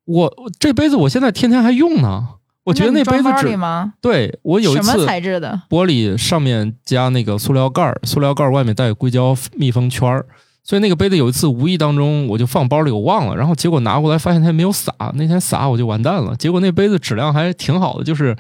[0.06, 2.28] 我我这杯子我现在天天还用呢。
[2.66, 3.94] 我觉得那杯子只吗？
[4.02, 5.62] 对我有一什么次材质的？
[5.70, 10.26] 玻璃上面加那个塑料盖儿，塑料盖儿外面带硅胶密封圈儿，
[10.66, 16.36] 所以那个杯子有一次无意当中我就放包里我忘了，然后结果拿过来发现它没有洒，那天洒我就完蛋了。
[16.36, 18.36] 结果那杯子质量还挺好的，就是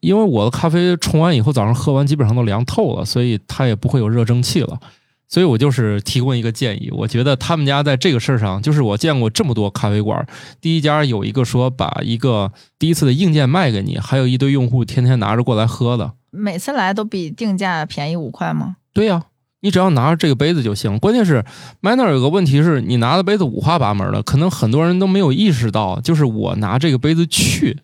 [0.00, 4.78] 因为我的咖啡冲完以后早上喝完基本上都凉透了，所以它也不会有热蒸汽了。
[5.26, 10.24] 所以我就是提供一个建议，我觉得他们家在这个事儿上，就是我见过这么多咖啡馆，
[10.60, 16.12] 第一家有一个说把一个第一次的硬件卖给你，还有一堆用户天天拿着过来喝的。
[16.30, 18.76] 每次来都比定价便宜五块吗？
[18.92, 19.22] 对呀、
[19.64, 20.98] 你只要拿着这个杯子就行。
[20.98, 21.42] 关键是
[21.80, 27.78] Manner 有个问题是你拿的杯子五花八门的，可能很多人都没有意识到，就是我拿这个杯子去，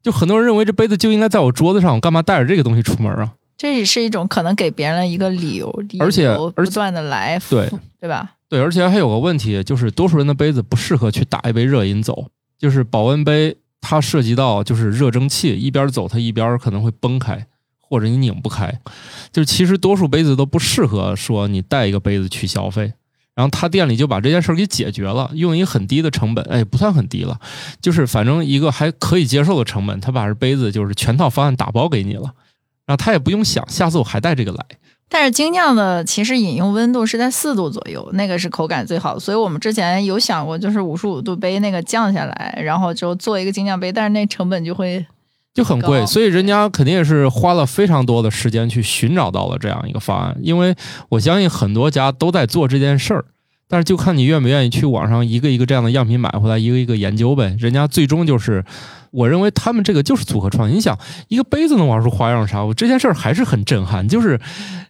[0.00, 3.32] 就很多人认为这杯子就应该在我桌子上，我干嘛带着这个东西出门啊？
[3.58, 5.68] 这也是一种可能给别人一个理由，
[5.98, 7.68] 而且理由而且不断的来，对
[8.00, 8.30] 对吧？
[8.48, 17.46] 对，而且还有个问题，就是多数人的杯子不适合去打一杯热饮走，就是保温杯它涉及到就是热蒸汽，一边走它一边可能会崩开，
[17.94, 18.80] 或者你拧不开。
[19.32, 22.92] 就是其实多数杯子都不适合说你带一个杯子去消费。
[23.36, 27.38] 然后他店里就把这件事儿给解决了，用一个很低的成本，哎，不算很低了，
[27.80, 32.32] 就是反正一个还可以接受的成本，他把这杯子就是全套方案打包给你了，
[32.86, 34.64] 然后他也不用想下次我还带这个来。
[35.08, 39.18] 但是精酿的其实饮用温度是在四度左右，那个是口感最好。
[39.18, 45.04] 所以我们之前有想过，就是五十五度杯那个降下来，然后就做一个精酿杯，但是那成本就会
[45.54, 50.36] 就很贵，所以人家肯定也是花了非常多的时间去寻找到了这样一个方案。
[50.42, 50.74] 因为
[51.08, 53.24] 我相信很多家都在做这件事儿，
[53.68, 57.56] 但是就看你愿不愿意去网上一个一个这样的样品买回来，一个一个研究呗。
[57.58, 58.64] 人家最终就是，
[59.12, 60.76] 我认为他们这个就是组合创新。
[60.76, 62.64] 你想，一个杯子能玩出花样啥？
[62.64, 64.40] 我这件事儿还是很震撼，就是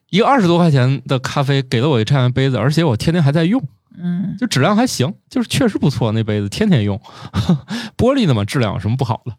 [0.09, 3.63] 一个二十多块钱的咖啡给了我一这样的杯子，而且我天天还在用。
[3.97, 6.11] 嗯，就质量还行，就是确实不错。
[6.13, 6.99] 那杯子天天用，
[7.97, 9.33] 玻璃的嘛，质量有什么不好的？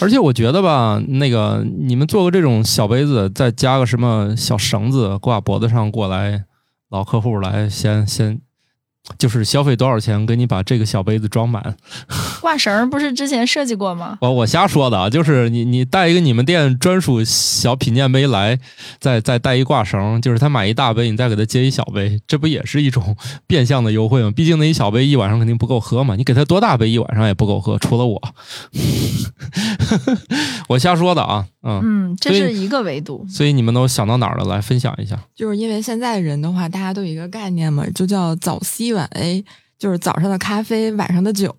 [0.00, 6.44] 而且我觉得吧，那个你们做个这种小杯子，再加个什么小绳子挂脖子上过来，
[6.90, 8.40] 老客户来先先，
[9.18, 11.76] 就是消费多少钱，给你把这个小杯子装满。
[12.40, 14.18] 挂绳不是之前设计过吗？
[14.20, 18.58] 我我瞎说的啊，就是你你带一个你们店专属小品鉴杯来，
[19.00, 23.16] 再再带一挂绳，就是他买一大杯，你再给他接一小杯，这不也是一种
[23.46, 24.30] 变相的优惠吗？
[24.30, 28.22] 毕竟那一小杯一晚上肯定不够喝嘛，你给他多大杯一晚上也不够喝，除了我，
[30.68, 33.26] 我瞎说的啊，嗯，嗯，这是一个维度。
[33.28, 34.44] 所以你们都想到哪儿了？
[34.44, 35.18] 来分享一下。
[35.34, 39.44] 就是因为现在人的话，大家都有一个概念嘛，就叫早 C 晚 A，
[39.78, 41.54] 就是早上的咖啡，晚上的酒，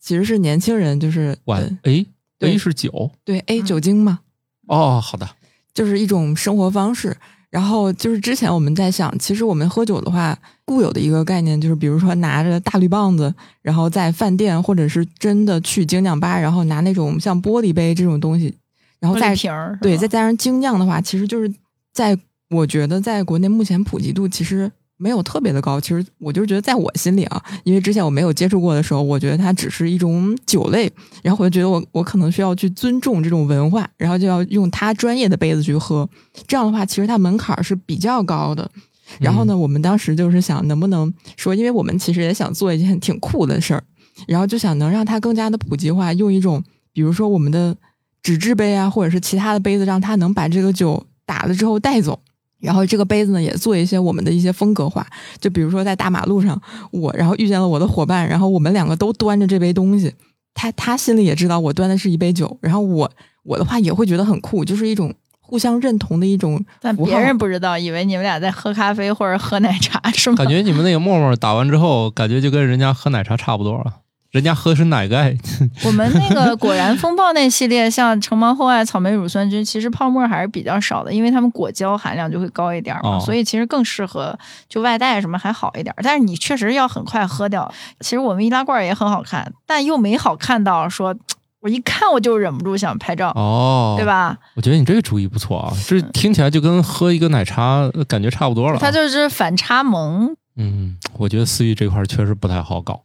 [0.00, 2.06] 其实是年轻人就是晚呃 A
[2.38, 3.10] 对 A 是酒。
[3.24, 4.20] 对 A 嗯酒精嘛，
[4.66, 5.28] 哦，好的，
[5.72, 7.16] 就是一种生活方式。
[7.50, 18.56] 然后就是之前我们在想，其实我们喝酒的话，固有的一个概念就是，比如说拿着大绿棒子，然后在饭店或者是真的去精酿吧，然后拿那种像玻璃杯这种东西，
[19.00, 21.52] 然后玻再瓶儿，对，再加上精酿的话，其实就是
[21.92, 22.16] 在
[22.50, 25.80] 我觉得在国内目前普及度其实没有特别的高。
[25.80, 36.08] 其实我就是觉得在我心里啊，因为之前我没有接触过的时候，我觉得它只是一种酒类，然后我就觉得我我可能需要去尊重这种文化，然后就要用它专业的杯子去喝。
[36.46, 38.70] 这样的话，其实它门槛儿是比较高的。
[39.18, 43.82] 然后呢，我们当时就是想能不能说，因为我们其实也想做一件挺酷的事儿，
[44.28, 47.76] 然后就想能让它更加的普及化，用一种比如说我们的
[48.22, 52.20] 纸质杯啊，或者是其他的杯子，让它能把这个酒打了之后带走。
[52.60, 55.06] 然后这个杯子呢，也做一些我们的一些风格化，
[55.40, 60.14] 就比如说在大马路上，我然后遇见了我的伙伴，然后我们两个都端着这杯东西，
[60.54, 63.10] 他他心里也知道我端的是一杯酒，然后我
[63.44, 70.36] 我的话也会觉得很酷，就是一种互相认同的一种但别人不知道，以为你们俩在喝咖啡或者喝奶茶，是吗？
[70.36, 73.94] 感觉你们那个沫沫打完之后，感觉就跟人家喝奶茶差不多了。
[74.30, 75.36] 人家喝的是奶盖，
[75.84, 84.38] 我们那个果然风暴那系列，像橙芒厚爱、草莓乳酸菌，其实泡沫还是比较少的，因为它们果胶含量就会高一点嘛，哦所以其实更适合
[84.68, 85.94] 就外带什么还好一点。
[86.02, 87.72] 但是你确实要很快喝掉。
[88.00, 91.12] 其实我们易拉罐也很好看，但又没好看到说，
[91.58, 94.06] 我一看我就忍不住想拍照，哦，对？
[94.06, 94.38] 吧？
[94.54, 98.78] 我觉得你这个主意不错啊，这听起来就跟喝一个奶茶呃感觉差不多了啊。
[98.80, 100.36] 它就是反差萌。
[100.56, 103.00] 嗯，我觉得思域这块儿确实不太好搞，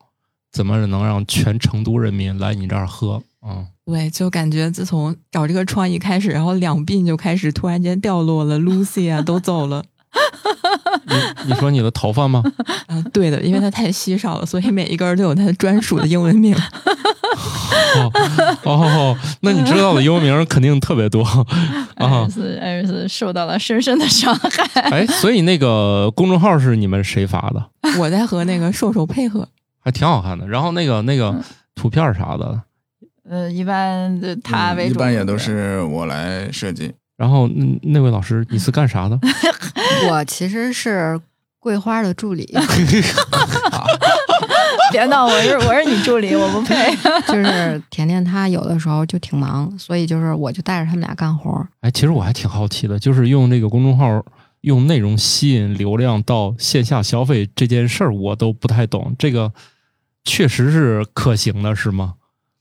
[0.56, 3.22] 怎么能让全成都人民来你这儿喝？
[3.46, 9.84] 嗯，对，就感觉自从找这个创意开始，然后两鬓就开始突然间掉落了，Lucy 啊都走了。
[11.08, 12.42] 你你说你的头发吗？
[12.88, 16.56] 啊，对的，因为它太稀少了，所以每一根儿都有它的专属的英文名。
[17.98, 18.12] 哦
[18.64, 21.22] 哦，那你知道的英文名肯定特别多
[21.96, 22.30] 艾 啊瑞。
[22.30, 24.82] 斯，艾瑞斯受到了深深的伤害。
[24.84, 27.70] 哎，所以那个公众号是你们谁发的？
[28.00, 29.48] 我在和那个瘦瘦配合，
[29.86, 30.46] 还挺好看的。
[30.48, 31.42] 然后那个那个嗯
[31.76, 32.62] 图片啥的，
[33.30, 36.92] 呃，一般的他为主，嗯一般也都是我来设计。
[37.16, 39.18] 然后嗯那位老师你是干啥的？
[40.12, 41.18] 我其实是
[41.60, 42.46] 桂花的助理
[44.92, 46.96] 别闹，我是我是你助理，我不配。
[47.28, 51.68] 就是甜甜她有的时候就挺忙，所以就是我就带着他们俩干活儿。
[51.82, 54.24] 哎，其实我还挺好奇的，就是用这个公众号
[54.62, 59.16] 用内容吸引流量到线下消费这件事儿，我都不太懂。
[59.18, 59.52] 这个
[60.26, 62.16] 确实是可行的，是吗？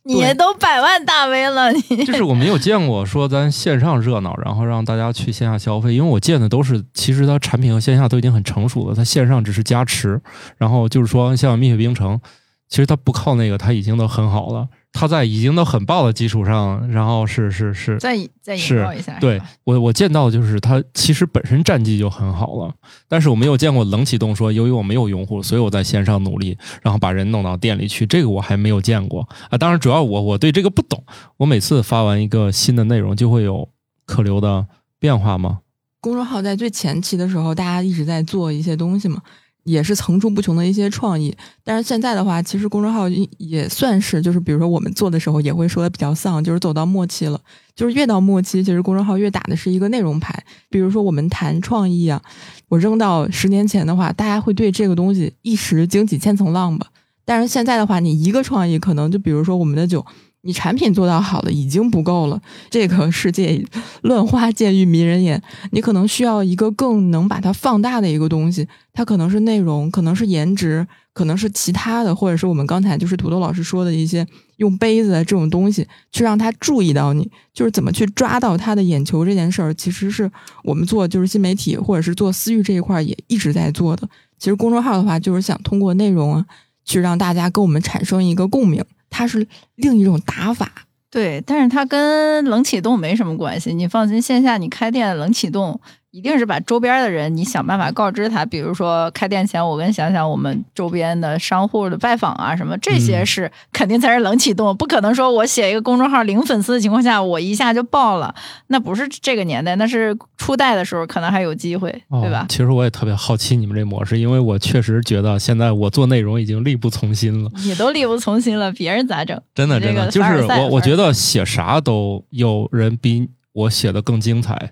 [0.07, 2.05] 你都百万大 V 了，你。
[2.05, 10.20] 就是我没有见过说咱线上热闹，然后让大家去线下消费，因为我见的都是其实它产品和线下都已经很成熟了，它线上只是加持，
[10.59, 12.20] 然后就是说像蜜雪冰城，
[12.68, 22.72] 其实它不靠那个，它已经都很好了，它在已经都很爆的基础上，然后是是是，再再引是爆一下，对我我见到就是他其实本身战绩就很好了，
[23.09, 29.59] 但是我没有见过冷启动说由于我没有用户，所以我在线上努力，然后把人弄到店里去，这个我还没有见过啊。
[29.59, 31.04] 当然，主要我我对这个不懂，
[31.38, 33.68] 我每次发完一个新的内容就会有
[34.07, 34.64] 客流的
[35.00, 35.59] 变化吗？
[36.00, 39.20] 公众号在最前期的时候，大家一直在做一些东西嘛，
[39.64, 41.35] 也是层出不穷的一些创意。
[41.62, 47.40] 但是现在的话，其实公众号也算是，就是比如说我们做的时候，也会说的比较丧，就是走到末期了。
[47.74, 50.44] 就是越到末期，其实公众号越打的是一个内容牌。
[50.70, 52.22] 比如说我们谈创意啊，
[52.68, 56.87] 我扔到十年前的话，大家会对这个东西一时惊起千层浪吧。
[57.24, 60.05] 但是现在的话，你一个创意可能就比如说我们的酒，
[60.44, 62.40] 你产品做到好了已经不够了。
[62.70, 63.64] 这个世界
[64.02, 74.26] 乱花渐欲迷人眼，你可能需要一个更能把它放大的一个东西，它可能是内容，可能是颜值，可能是其他的，或者是我们刚才就是土豆老师说的一些
[74.59, 80.30] 用杯子的这种东西去让他注意到你，就是怎么去抓到他的眼球这件事儿，其实是
[80.62, 84.09] 我们做就是新媒体或者是做私域这一块也一直在做的。
[84.38, 86.44] 其实公众号的话，就是想通过内容啊，
[86.85, 89.46] 去让大家跟我们产生一个共鸣，它是
[89.77, 90.68] 另一种打法。
[91.09, 93.72] 对，但是它跟冷启动没什么关系。
[93.72, 95.81] 你放心，线下你开店冷启动，
[96.14, 98.46] 一定是把周边的人你想办法告知他。
[98.46, 108.33] 比如说开店前，我跟想想我们周边的商户的拜访啊什么，这些嗯是、肯定才是冷启动，不可能说我写一个公众号零粉丝的情况下，我一下就爆了。
[108.68, 111.90] 那不是这个年代，那是初代的时候可能还有机会，
[112.22, 112.46] 对吧哦？？
[112.48, 119.37] 其实我也特别好奇你们这模式，因为我确实觉得现在我做内容已经力不从心了，你都力不从心了，别人咋整？
[119.53, 124.70] 真的真的，这个就是我我觉得写啥都有人比我写的更精彩，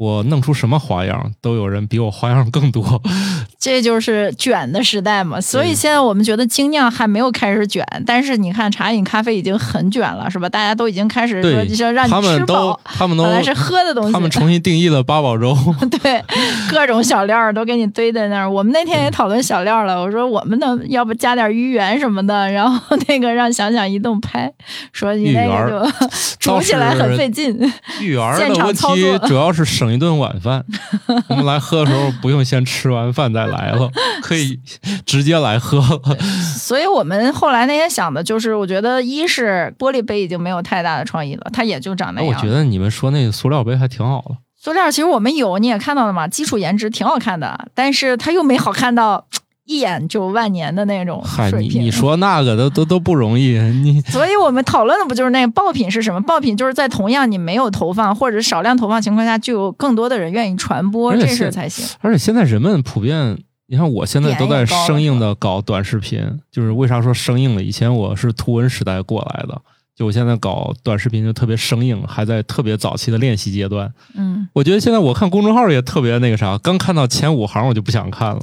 [0.00, 3.02] 我弄出什么花样都有人比我花样更多。
[3.60, 10.48] 这就是卷的时代嘛，所以现在我们觉得精酿还没有开始卷，但是你看茶饮咖啡已经很卷了，是吧？
[10.48, 15.54] 大家都已经开始说对就是让你他们都吃饱，他们都本来是喝的东西，他们重新定义了八宝粥。
[16.02, 16.24] 对
[16.70, 18.50] 各种小料都给你堆在那儿。
[18.50, 24.50] 我们那天也讨论小料了， 我说我们能要不加点芋圆什么的，然后那个让想想移动拍，
[24.94, 27.54] 说你那个就煮起来很费劲。
[28.00, 30.64] 育儿现场的问题主要是省一顿晚饭，
[31.28, 33.90] 我们来喝的时候不用先吃完饭再来了，
[34.22, 34.60] 可以
[35.04, 36.16] 直接来喝了。
[36.56, 42.40] 所以我们后来那天想的就是，我觉得一是玻璃杯已经没有太大的创意了，它也就长那样我。
[42.40, 44.36] 觉得你们说那个塑料杯还挺好的。
[44.56, 49.26] 塑料其实我们有，你也看到了嘛，基础颜值挺好看的，但是它又没好看到
[49.70, 51.80] 一眼就万年的那种嗨，水平。
[51.80, 56.20] 你你说那个都都都不容易，你 所以我们讨论的不就是那个爆品是什么？
[56.22, 61.86] 爆品就是在同样你没有投放或者少量投放情况下，就有更多的人愿意传播这事才行。
[62.00, 67.62] 而且现在人们普遍，你看我现在都在生硬的搞短视频，就是为啥说生硬了？
[67.62, 69.56] 以前我是图文时代过来的，
[69.94, 73.92] 就我现在搞短视频就特别生硬，还在特别早期的练习阶段。
[74.16, 78.40] 嗯，我觉得现在我看公众号也特别那个啥，刚看到前五行我就不想看了，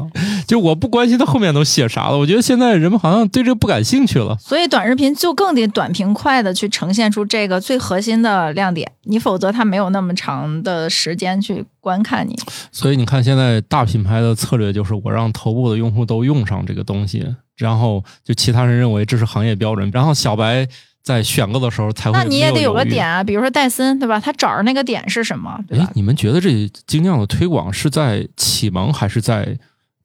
[0.48, 2.18] 就我不关心他后面都写啥了。
[2.18, 4.38] 我觉得现在人们好像对这个不感兴趣了。
[4.40, 12.34] 所以短视频就更得短平快的去呈现出这个最核心的亮点，你否则它没有那么长的时间去观看你。
[12.72, 17.26] 所以你看，现在大品牌的策略就是我让头部的用户都用上这个东西，
[17.58, 20.66] 然后就其他人认为这是行业标准，然后小白
[21.04, 24.20] 在选购的时候才会那你也得有个点啊，比如说戴森，对吧？
[24.20, 25.86] 他找着那个点是什么，对吧，？
[25.86, 29.58] 哎你们觉得这精酿的推广是在启蒙还是在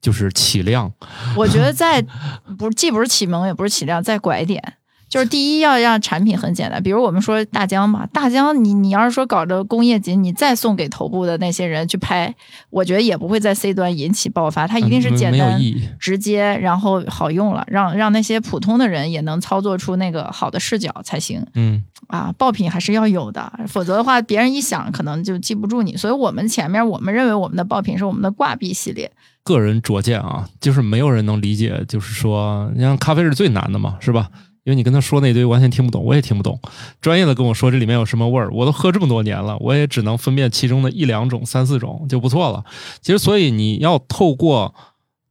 [0.03, 0.91] 就是起量？
[1.35, 2.05] 我觉得在
[2.59, 4.61] 不既不是启蒙，也不是起量，在拐点。
[5.09, 12.33] 就是第一要让产品很简单，比如我们说大疆嘛，大疆你你要是说搞着工业级，你再送给头部的那些人去拍，
[12.71, 15.61] 我觉得也不会在 C 端引起爆发，它一定是嗯简单。
[15.99, 22.33] 直接，然后好用了，让让那些普通的人也能操作出那个好的视角才行嗯，啊。
[22.35, 25.95] 爆品还是要有的，否则的话，别人一想可能就记不住你。
[25.95, 29.11] 所以我们前面我们认为我们的爆品是我们的挂壁系列，
[29.43, 34.29] 个人拙见啊，就是没有人能理解，就是说，你像咖啡是最难的嘛，是吧？
[34.63, 36.57] 因为你跟他说那堆完全听不懂，我也听不懂。
[37.01, 42.63] 专业的跟我说这里面有什么味儿，我都喝这么多年了，我也只能分辨其中的一两种、三四种就不错了。
[43.01, 44.73] 其实，所以你要透过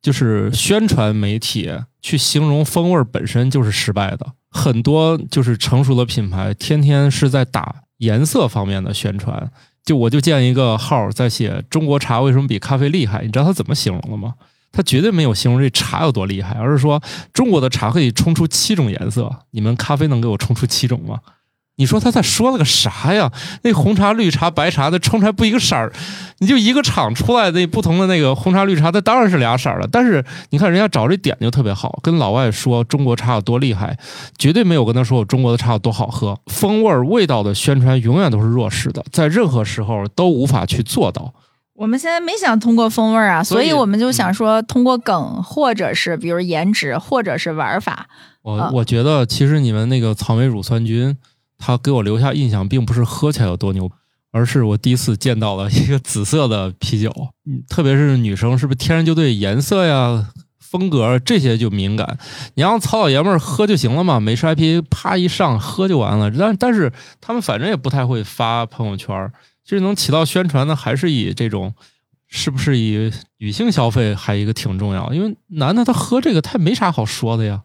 [0.02, 1.70] 就是宣传媒体
[2.02, 4.26] 去形容风味儿本身就是失败的。
[4.50, 9.50] 很多就是成熟的品牌，天天是在打颜色方面的宣传。
[9.84, 14.34] 就我就见一个号在写中国茶为什么比咖啡厉害，你知道他怎么形容的吗？
[14.70, 17.02] 他绝对没有形容这茶有多厉害，而是说
[17.32, 21.18] 中国的茶可以冲出七种颜色，你们咖啡能给我冲出七种吗？
[21.76, 23.32] 你说他在说了个啥呀？
[23.62, 25.92] 那红茶、绿茶、白茶的冲出来不一个色儿，
[26.38, 29.88] 你就一个厂出来的不同的那个红茶、绿茶，它当然是俩色儿了。
[29.90, 33.96] 但是你看人家找这点就特别好，跟老外说中国茶有多厉害，
[34.38, 36.38] 绝对没有跟他说我中国的茶有多好喝。
[36.46, 41.32] 风味儿、味道的宣传永远都是弱势的，在任何时候都无法去做到。
[41.74, 48.06] 我们现在没想通过风味儿啊，所以我们就想说通过梗，或者是比如颜值，或者是玩法。
[48.42, 51.16] 我啊我觉得其实你们那个草莓乳酸菌，
[51.64, 53.88] 它给我留下印象，并不是喝起来有多牛，
[54.32, 57.08] 而是我第一次见到了一个紫色的啤酒。
[57.46, 62.18] 嗯 特别是女生，是不是天然就对颜色呀、风格这些就敏感？
[62.54, 66.28] 你让糙老爷们儿喝就行了嘛，美式 IP 啪一上喝就完了。
[66.32, 69.32] 但但是他们反正也不太会发朋友圈儿，
[69.64, 71.72] 其实能起到宣传的，还是以这种。
[72.34, 75.12] 是不是以女性消费还一个挺重要？
[75.12, 77.60] 因为男的他喝这个他也没啥好说的呀。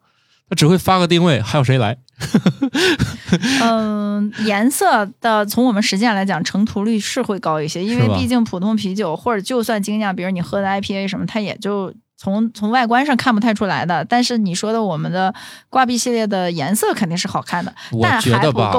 [0.50, 1.98] 他只会发个定位，还有谁来？
[3.62, 14.04] 嗯，颜色的从我们实践来讲，成图率是会高一些，因为毕竟普通啤酒或者就算精酿，比如你喝的 IPA 什么，它也就从从外观上看不太出来的。
[14.06, 15.34] 但是你说的我们的
[15.70, 18.74] 挂壁系列的颜色肯定是好看的，我觉得吧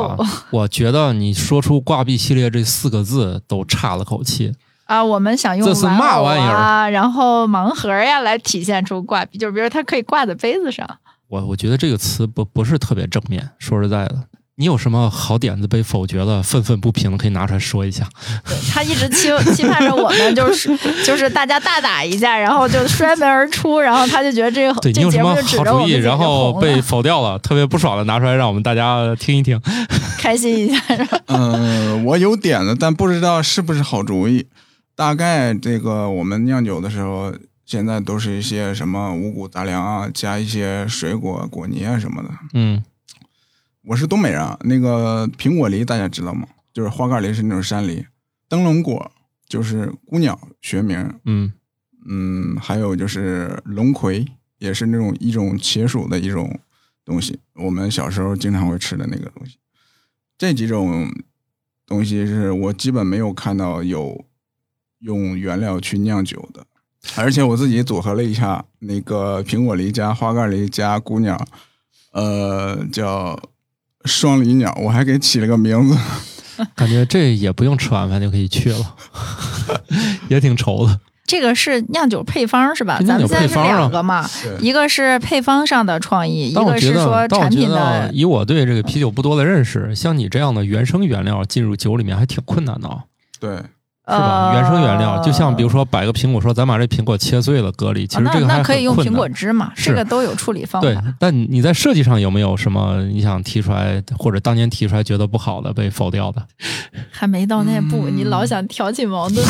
[0.50, 4.54] 我觉得你说出“挂壁系列”这四个字都差了口气。
[4.86, 5.04] 啊。
[5.04, 10.88] 我们想用这是嘛偶玩意儿啊，然后盲盒呀来体现出挂壁，就比如它可以挂在杯子上。
[11.28, 13.50] 我我觉得这个词不不是特别正面。
[13.58, 14.24] 说实在的，
[14.56, 18.08] 你有什么好点子被否决了，愤愤不平的可以拿出来说一下。
[18.44, 29.60] 对他一直期期盼着我们就是就是大家大打一架，然后就摔门而出，然后他就觉得这个对你有什么这节目就指好主意，着我们几个然后被否掉了，特别不爽的拿出来让我们大家听一听。
[30.18, 30.82] 开心一下。
[31.26, 34.46] 嗯，我有点子，但不知道是不是好主意。
[34.96, 37.32] 大概这个我们酿酒的时候，
[37.68, 42.30] 现在都是一些什么五谷杂粮啊，加一些水果果泥啊什么的。
[42.54, 42.82] 嗯，
[43.82, 46.48] 我是东北人啊，那个苹果梨大家知道吗？
[46.72, 48.06] 就是花盖梨是那种山梨，
[48.48, 49.12] 灯笼果
[49.46, 51.52] 就是姑鸟学名，嗯
[52.08, 54.24] 嗯，还有就是龙葵，
[54.56, 56.58] 也是那种一种茄属的一种
[57.04, 59.58] 东西，我们小时候经常会吃的那个东西。
[60.38, 61.12] 这几种
[61.84, 64.24] 东西是我基本没有看到有
[65.00, 66.66] 用原料去酿酒的，
[67.16, 71.40] 而且我自己组合了一下，那个苹果梨加花盖梨加姑娘，
[72.12, 73.38] 呃，叫
[74.04, 75.96] 双梨鸟，我还给起了个名字。
[76.74, 78.96] 感觉这也不用吃晚饭就可以去了，
[80.28, 81.00] 也挺愁的。
[81.24, 82.96] 这个是酿酒配方是吧？
[82.98, 84.28] 这酿酒咱们现在是配方啊两个嘛，
[84.60, 88.10] 一个是配方上的创意，一个是说产品的。
[88.12, 93.04] 以我对这个啤酒不多的认识，像你这样的原生原料进入酒里面还挺困难的啊。
[93.38, 93.62] 对，
[94.08, 94.48] 是吧？
[94.48, 106.42] 呃原生原料，就像比如说摆个苹果，说咱把这苹果切碎了隔离，其实这个还那可以用苹果汁嘛，是这个都有处理方法对。，但你在设计上有没有什么你想提出来，或者当年提出来觉得不好的被否掉的？
[107.10, 109.44] 还没到那步，嗯你老想挑起矛盾？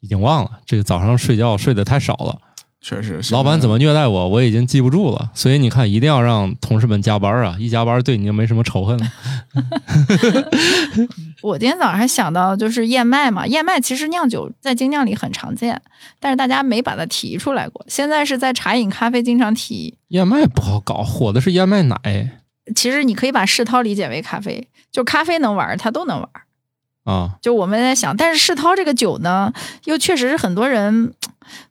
[0.00, 2.36] 已经忘了，这个早上睡觉睡得太少了。
[2.82, 5.30] 确实，老板怎么虐待我，我已经记不住了。
[5.34, 7.54] 所以你看，一定要让同事们加班啊！
[7.58, 9.06] 一加班对你就没什么仇恨了。
[11.42, 15.80] 我今天早上还想到，就是燕麦嘛，燕麦其实酿酒在精酿里很常见，
[16.18, 17.84] 但是大家没把它提出来过。
[17.86, 19.98] 现在是在茶饮咖啡经常提。
[20.08, 22.32] 燕麦不好搞，火的是燕麦奶
[22.74, 26.28] 其实你可以把世涛理解为咖啡，就咖啡能玩，它都能玩。
[27.04, 27.36] 啊。
[27.42, 29.52] 就我们在想，但是世涛这个酒呢，
[29.84, 31.12] 又确实是很多人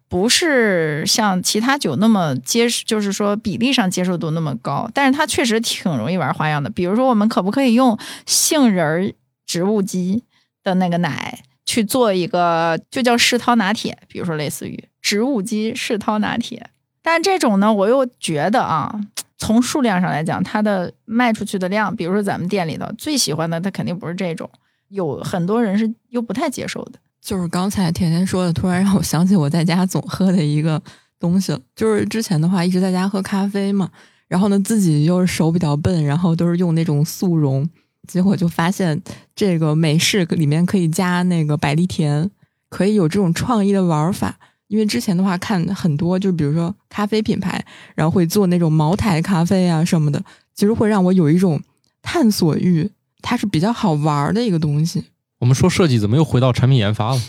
[0.10, 6.70] 不是像其他酒那么接，就是说比例上接受度那么高，但是它确实挺容易玩花样的。
[6.70, 9.14] 比如说，我们可不可以用杏仁儿
[9.46, 10.24] 植物基
[10.64, 16.72] 的那个奶去做一个，就叫世涛拿铁，比如说类似于植物基世涛拿铁。
[17.04, 19.00] 但这种呢，我又觉得啊，
[19.38, 24.50] 从数量上来讲，它的卖出去的量，比如说咱们店里头最喜欢的，它肯定不是这种。
[24.90, 27.00] 有很多人是又不太接受的。
[27.22, 30.82] 就是刚才甜甜说的，突然让我想起我在家总喝的一个
[31.20, 31.60] 东西了。
[31.76, 33.90] 就是之前的话一直在家喝咖啡嘛，
[34.28, 37.70] 然后呢自己又是手比较笨，然后都是用那种速溶，
[38.08, 39.02] 结果就发现
[39.36, 42.30] 这个美式里面可以加那个百利甜，
[42.70, 44.38] 可以有这种创意的玩法。
[44.68, 47.66] 因为之前的话看很多，就比如说咖啡品牌，
[47.96, 51.60] 然后会做那种茅台咖啡啊什么的，其实会让我有一种
[52.04, 52.88] 探索欲，
[53.24, 55.06] 它是比较好玩的一个东西。
[55.40, 57.22] 我们说设计，怎么又回到产品研发了？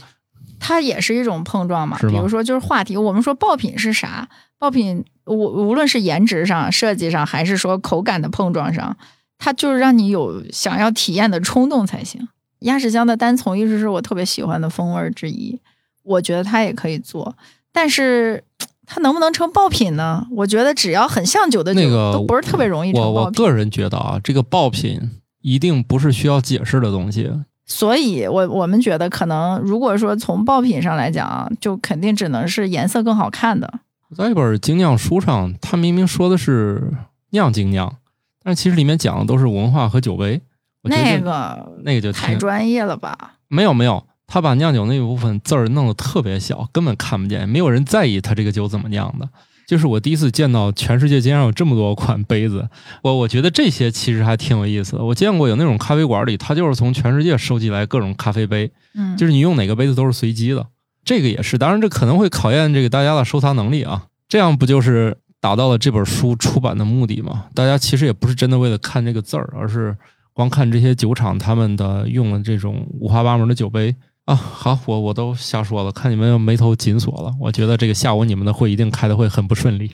[0.59, 1.99] 它也是一种碰撞嘛。
[2.01, 4.29] 比如说，就是话题，我们说爆品是啥？
[4.59, 8.97] 爆品，无无论是颜值上、设计上，还是说口感的碰撞上，
[9.39, 12.29] 它就是让你有想要体验的冲动才行。
[12.61, 15.59] 鸭屎香的单丛一直是我特别喜欢的风味儿之一，
[16.03, 17.37] 我觉得它也可以做，
[17.73, 18.45] 但是。
[18.93, 20.27] 它能不能成爆品呢？
[20.33, 23.45] 我觉得只要很像酒的酒，那个都不是特别容易成我爆品。
[23.45, 25.01] 我个人觉得啊，这个爆品
[25.43, 27.31] 一定不是需要解释的东西。
[27.71, 33.73] 所以我我们觉得，可能如果说从爆品上来讲啊，就肯定只能是颜色更好看的。
[34.17, 36.93] 在一本精酿书上，他明明说的是
[37.31, 37.95] 酿精酿，
[38.43, 40.43] 但是其实里面讲的都是文化和酒杯。
[40.83, 43.35] 那个那个就太专业了吧？
[43.47, 49.29] 没有没有，他把酿酒那部分字儿弄得特别小，根本看不见，没有人在意他这个酒怎么酿的。
[49.71, 52.69] 就是我第一次见到全世界竟然有这么多款杯子，
[53.05, 55.05] 我我觉得这些其实还挺有意思的。
[55.05, 60.67] 我见过有那种咖啡馆里，他就是从全世界收集来各种咖啡杯，嗯，就是你用哪个杯子都是随机的。
[61.05, 64.07] 这个也是，当然这可能会考验这个大家的收藏能力啊。
[64.29, 67.45] 这样不就是达到了这本书出版的目的吗？
[67.55, 69.97] 大家其实也不是真的为了看这个字儿，而是
[70.33, 73.95] 光看这些酒厂他们的用了这种五花八门的酒杯
[74.31, 74.35] 啊。
[74.37, 77.33] 好，我我都瞎说了，看你们眉头紧锁了。
[77.41, 79.91] 我觉得这个下午你们的会一定开的会很不顺利。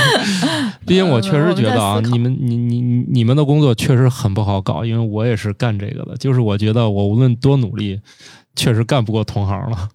[0.86, 6.16] 毕竟我确实觉得啊，你们你你你你们的工作确实很不好搞，因为我也是干这个的。
[6.18, 8.00] 就是我觉得我无论多努力，
[8.54, 9.88] 确实干不过同行了。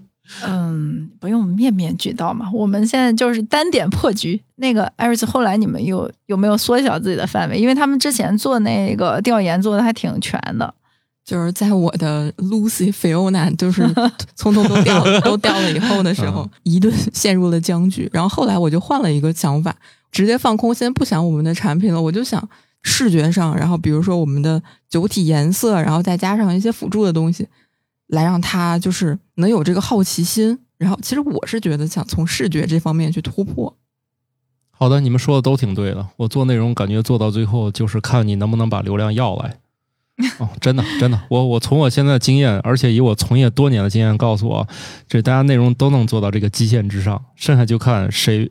[0.46, 2.50] 嗯，不用面面俱到嘛。
[2.52, 4.42] 我们现在就是单点破局。
[4.56, 7.58] 那个艾瑞斯，后来你们有有没有缩小自己的范围？
[7.58, 10.74] 因为他们之前做那个调研做的还挺全的。
[11.24, 13.82] 就是在我的 Lucy Fiona 就是
[14.36, 18.08] 匆匆都掉了都掉了以后的时候，一顿陷入了僵局。
[18.12, 19.74] 然后后来我就换了一个想法，
[20.12, 22.46] 直接放空，先不想我们的产品了，我就想
[22.82, 27.48] 视觉上，然后比如说我们的酒体颜色，然后再加上一些辅助的东西，
[28.08, 30.58] 来让它就是能有这个好奇心。
[30.76, 33.74] 然后其实我是觉得想从视觉这方面去突破。
[34.70, 36.06] 好的，你们说的都挺对的。
[36.16, 39.56] 我做内容感觉做到最后就是看你能不能把流量要来。
[40.38, 44.66] 哦，真的真的，我我从我现在的经验，而且以我从业多年的经验告诉我，
[45.08, 48.50] 这大家内容都能做到这个极限之上，剩下就看谁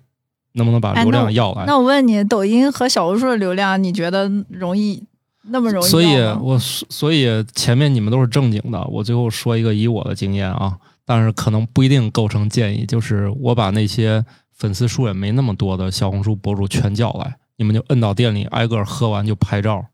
[0.54, 1.64] 能不能把流量要来。
[1.66, 5.04] 那我问你，抖音和小红书的流量，你觉得容易
[5.50, 5.88] 那么容易？
[5.88, 19.86] 所以我所以前面你们都是正经的，我最后说一个以我的经验啊，但是可能不一定构成建议，就是我把那些粉丝数也没那么多的小红书博主全叫来，你们就摁到店里挨个喝完就拍照，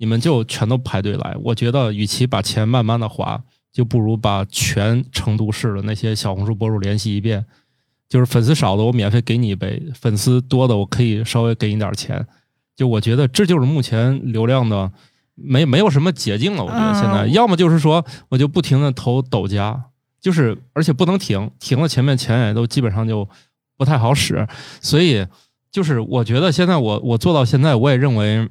[0.00, 1.36] 你们就全都排队来。
[1.42, 3.38] 我觉得与其把钱慢慢的花，
[3.70, 7.44] 就不如把全成都市的那些小红书博主联系一遍。
[8.08, 12.26] 就是粉丝少的我免费给你一杯，粉丝多的我可以稍微给你点钱。
[12.74, 14.90] 就我觉得这就是目前流量的
[15.34, 16.64] 没没有什么捷径了。
[16.64, 19.84] 我觉得现在、嗯要么就是说我就不停的投抖加，
[20.18, 23.28] 就是而且不能停，停了前面钱也都基本上就
[23.76, 24.48] 不太好使。
[24.80, 25.26] 所以
[25.70, 28.48] 就是我觉得现在我我做到现在，我也认为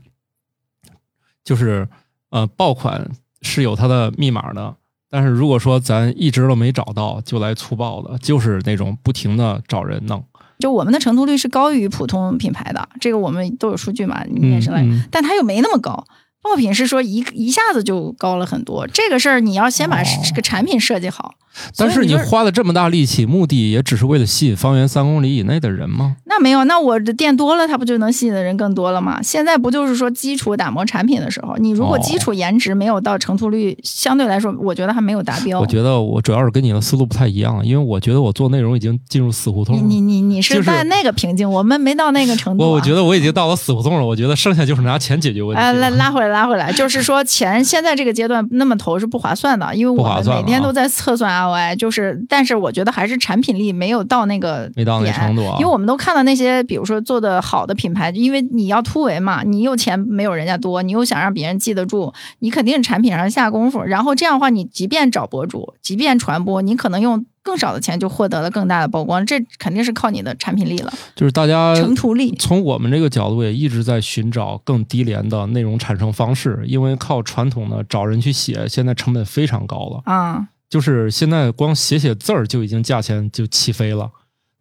[1.49, 1.87] 就是
[2.29, 3.09] 呃，爆款
[3.41, 4.75] 是有它的密码的。
[5.09, 10.23] 但是如果说咱一直都没找到就来粗暴的，就是那种不停的找人弄，
[10.59, 16.05] 就我们的成图率是高于普通品牌的，这个我们都有数据嘛，你也是来，嗯但它又没那么高。
[16.41, 21.35] 爆品是说一一下子就高了很多，这个事儿你要先把哦这个产品设计好。
[21.75, 26.15] 但是你花了这么大力气，目的也只是为了吸引方圆三公里以内的人吗？
[26.25, 29.19] 那没有，那我的店多了，它不就能吸引的人更多了吗？
[29.21, 35.59] 现在不就是说基础打磨产品的时候，你如果哦基础颜值没有到成图率，相对来说，我觉得还没有达标。
[35.59, 39.81] 我觉得我主要是跟你的思路不太一样，因为我觉得我做内容已经进入死胡同了。
[39.81, 42.67] 你你你你是是在那个瓶颈，我们没到那个程度、啊。
[42.67, 45.67] 我我觉得我已经到了死胡同了，我觉得剩下就是拿钱解决问题了。
[45.67, 55.15] 哎，拉拉回来，拉回来，就是说钱现在这个阶段那么投是不划算的，因为我们每天都在测算 ROI，就是，但是我觉得还是产品力没有到那个没到那点。
[55.15, 55.57] 程度啊。
[55.59, 72.35] 因为我们都看到那些，比如说做的好的品牌，因为你要突围嘛，你又钱没有人家多，你又想让别人记得住，你肯定是产品上下功夫，然后这样的话，你即便找博主，即便传播，你可能用更少的钱就获得了更大的曝光，这肯定是靠你的产品力了，就是大家成图力。
[72.37, 80.01] 从我们这个角度也一直在寻找更低廉的内容产生方式，因为靠传统的找人去写，现在成本非常高了。
[80.05, 84.11] 啊、就是现在光写写字儿就已经价钱就起飞了，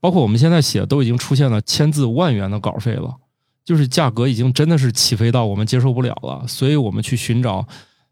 [0.00, 3.16] 包括我们现在写都已经出现了千字万元的稿费了，
[3.64, 7.66] 就是价格已经真的是起飞到我们接受不了了，所以我们去寻找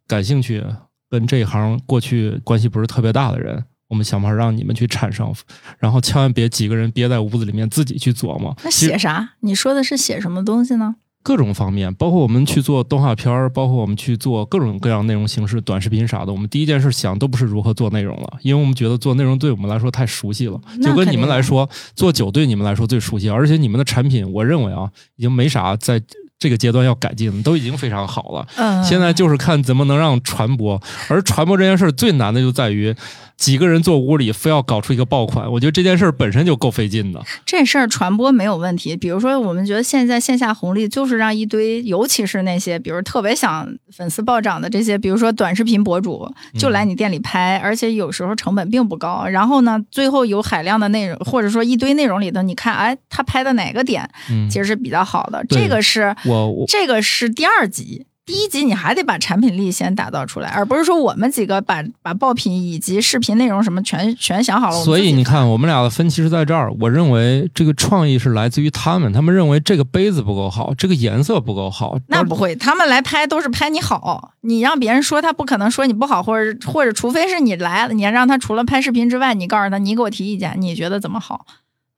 [0.06, 0.62] 感兴趣
[1.08, 3.64] 跟这一行过去关系不是特别大的人。
[3.88, 5.32] 我们想办法让你们去产生，
[5.78, 8.56] 然后千万别几个人憋在屋子里面自己去琢磨。
[8.64, 9.30] 那写啥？
[9.40, 10.96] 你说的是写什么东西呢？
[11.22, 26.00] 各种方面，包括我们去做动画片儿，包括我们去做各种各样内容形式、短视频啥的，我们第一件事想都不是如何做内容了，因为我们觉得做内容对我们来说太熟悉了，就跟你们来说，做酒对你们来说最熟悉，而且你们的产品，我认为啊，已经没啥在
[26.38, 28.46] 这个阶段要改进的，都已经非常好了。
[28.56, 32.94] 嗯，现在就是看怎么能让传播，而传播这件事最难的就在于
[33.36, 37.22] 几个人坐屋里非要搞出一个爆款，我觉得这件事儿本身就够费劲的。
[37.44, 38.96] 这事儿传播没有问题。
[38.96, 46.26] 比如说，我们觉得现在线下红利就是让一堆，尤其是那些比如特别想粉丝暴涨的这些，比如说短视频博主，
[46.58, 49.26] 就来你店里拍，而且有时候成本并不高。
[49.26, 55.44] 然后呢，最后有海量的内容，或者说一堆内容里头，你看，哎，他拍的哪个点嗯，其实是比较好的。
[55.46, 58.06] 对这个是我我这个是第二集。
[58.26, 64.82] 第一集你还得把产品力先打造出来，而不是说我们几个把把爆品以及视频内容什么全全想好了。
[64.82, 66.72] 所以你看，我们俩的分歧是在这儿。
[66.80, 71.96] 我认为这个创意是来自于他们，他们认为这个杯子不够好，这个颜色不够好。
[72.08, 81.46] 那不会，他们来拍都是拍你好，你让别人说他不可能说你不好，或者或者除非是你来了，你让他除了拍视频之外，你告诉他你给我提意见，你觉得怎么好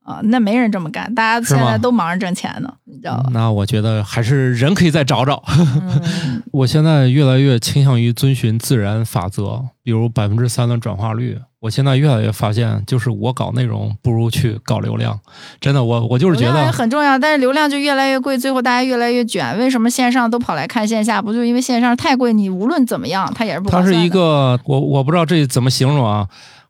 [0.08, 0.20] 啊？
[0.24, 3.30] 那没人这么干，大家现在都忙着挣钱呢，你知道吧？
[3.32, 5.42] 那我觉得还是人可以再找找。
[5.48, 11.38] 嗯， 我现在越来越倾向于遵循自然法则，比如百分之三的转化率。
[11.60, 15.18] 我现在越来越发现，就是我搞内容不如去搞流量。
[15.60, 19.58] 真的，我我就是觉得，很重要，但是流量就越来越贵，最后大家越来越卷。
[19.58, 21.20] 为什么线上都跑来看线下？
[21.20, 22.32] 不就因为线上太贵？
[22.32, 23.68] 你无论怎么样，它也是不。
[23.70, 26.28] 它是一个我我不知道这怎么形容啊。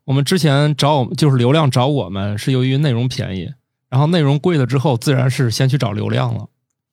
[0.09, 3.53] 我们之前找我们就是流量找我们，是由于内容便宜，
[3.91, 6.47] 然后内容贵了之后，自然是先去找流量了。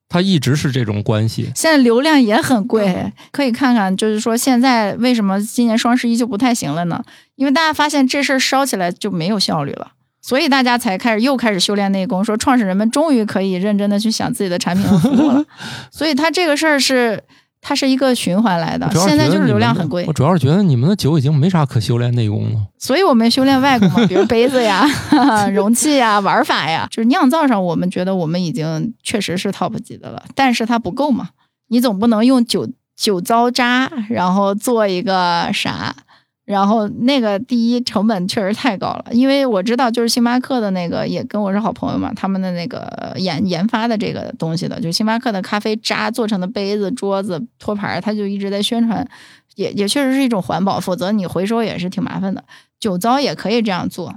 [0.10, 1.50] 它一直是这种关系。
[1.56, 7.02] 现在流量也很贵，可以看看，就是说现在为什么今年双十一就不太行了呢？
[7.36, 15.46] 因为大家发现这事儿烧起来就没有效率了，所以大家才开始又开始修炼内功，说创始人们终于可以认真的去想自己的产品和服务了。
[15.90, 17.24] 所以他这个事儿是
[17.68, 22.60] 它是一个循环来的现在就是流量很贵我，主要是觉得你们的酒已经没啥可修炼内功了。
[22.78, 24.86] 所以我们修炼外功嘛，比如杯子呀、
[25.52, 31.30] 容器呀、玩法呀，就是酿造上，我们觉得我们已经确实是 top 级的了，但是它不够嘛，
[31.70, 35.96] 你总不能用酒酒糟渣，然后做一个啥，
[36.46, 49.08] 然后那个第一成本确实太高了，因为我知道就是星巴克的那个也跟我是好朋友嘛，他们的那个研研发的这个东西的，就是星巴克的咖啡渣做成的杯子、桌子、托盘，他就一直在宣传。
[49.56, 52.44] 也也确实是一种环保，否则你回收也是挺麻烦的。
[52.78, 54.14] 酒糟也可以这样做，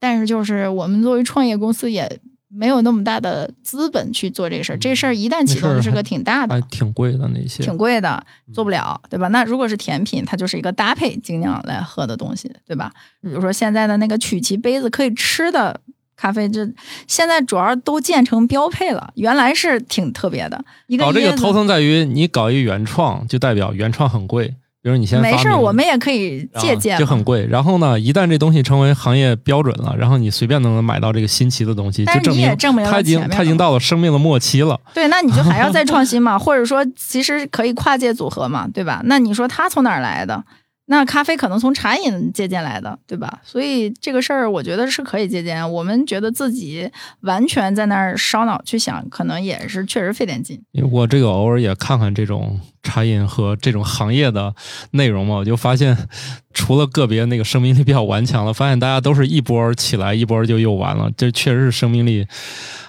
[0.00, 2.18] 但是就是我们作为创业公司也
[2.48, 4.78] 没有那么大的资本去做这个事儿。
[4.78, 9.28] 这事儿一旦启动，就是个挺大的，还挺贵的那些，挺贵的，做不了，对吧？
[9.28, 12.92] 那如果是甜品，它就是一个搭配精酿来喝的东西，对吧？
[13.20, 15.80] 比如说现在的那个曲奇杯子可以吃的
[16.16, 16.66] 咖啡，这
[17.06, 20.64] 现在主要都建成标配了，原来是挺特别的。
[20.86, 24.54] 一个搞这个头疼在于，你搞一原创，就代表原创很贵。
[24.86, 27.44] 比如你先发没事儿，我们也可以啊借鉴嘛，就很贵。
[27.50, 34.80] 然后呢，一旦这东西成为行业标准了，然后你随便都能买到这个新奇的东西，但就是证明你也证明了它已经它已经到了生命的末期了。
[34.94, 39.02] 对，那你就还要再创新嘛， 或者说其实可以跨界组合嘛，对吧？
[39.06, 40.44] 那你说它从哪儿来的？
[40.88, 43.40] 那咖啡可能从茶饮借鉴来的，对吧？
[43.42, 45.68] 所以这个事儿，我觉得是可以借鉴。
[45.72, 46.88] 我们觉得自己
[47.22, 50.62] 完全在那儿烧脑去想，可能也是确实费点劲。
[50.92, 54.54] 我这个偶尔也看看这种茶饮和这种行业的
[54.92, 56.08] 内容嘛，我就发现，
[56.54, 61.10] 除了个别那个生命力比较顽强的，发现大家都是一波起来，一波就又完了。
[61.16, 62.26] 这确实是生命力，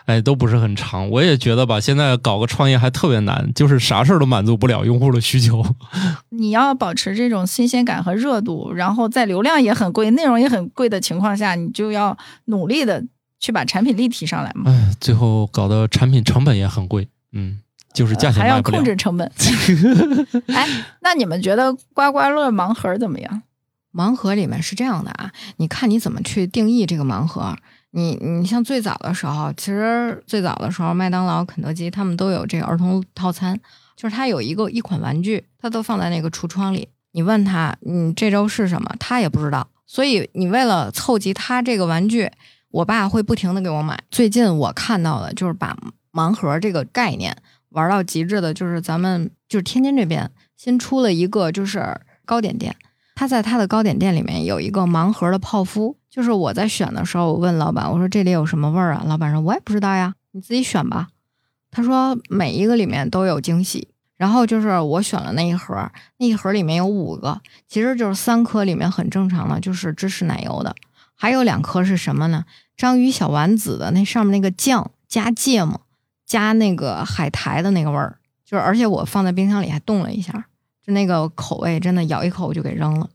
[0.05, 1.09] 哎，都不是很长。
[1.09, 5.65] 我也觉得吧，现在搞个创业还特别难，就是啥事儿都满足不了用户的需求。
[6.29, 13.03] 你要保持这种新鲜感和热度，然后在流量也很贵、内容也很贵的情况下，你就要努力的
[13.39, 17.59] 去把产品力提上来嘛，哎，最后搞的产品成本也很贵，嗯，
[17.97, 18.83] 就是价钱还要控。
[18.83, 19.29] 制成本。
[20.53, 20.67] 哎，
[21.01, 23.41] 那你们觉得刮刮乐盲盒怎么样？
[23.91, 27.55] 盲盒里面是这样的啊，你看你怎么去定义这个盲盒。
[27.91, 33.59] 你你像最早的时候，其实最早的时候，麦当劳、肯德基他们都有这个儿童套餐，
[33.95, 36.87] 就是它有一个一款玩具，它都放在那个橱窗里。
[37.13, 39.67] 你问他，你这周是什么，他也不知道。
[39.87, 42.29] 所以你为了凑齐他这个玩具，
[42.69, 43.97] 我爸会不停的给我买。
[44.11, 45.75] 最近我看到的就是把
[46.11, 47.35] 盲盒这个概念
[47.70, 52.76] 玩到极致的，就是咱们就是天津这边新出了一个就是糕点店。
[53.15, 59.03] 他在他的糕点店里面有一个盲盒的泡芙，就是我在选的时候，我问老板，我说这里有什么味儿啊？
[59.07, 61.07] 老板说我也不知道呀，你自己选吧。
[61.72, 63.88] 他说每一个里面都有惊喜，
[64.18, 65.76] 然后就是我选了那一盒，
[66.18, 70.76] 那一盒里面有五个，其实就是三颗里面很正常的，就是芝士奶油的，
[71.15, 72.45] 还有两颗是什么呢？
[72.76, 75.82] 章鱼小丸子的那上面那个酱加芥末
[76.28, 78.15] 加那个海苔的那个味儿，
[78.45, 80.34] 就是而且我放在冰箱里还冻了一下，
[80.86, 83.09] 就那个口味真的咬一口我就给扔了。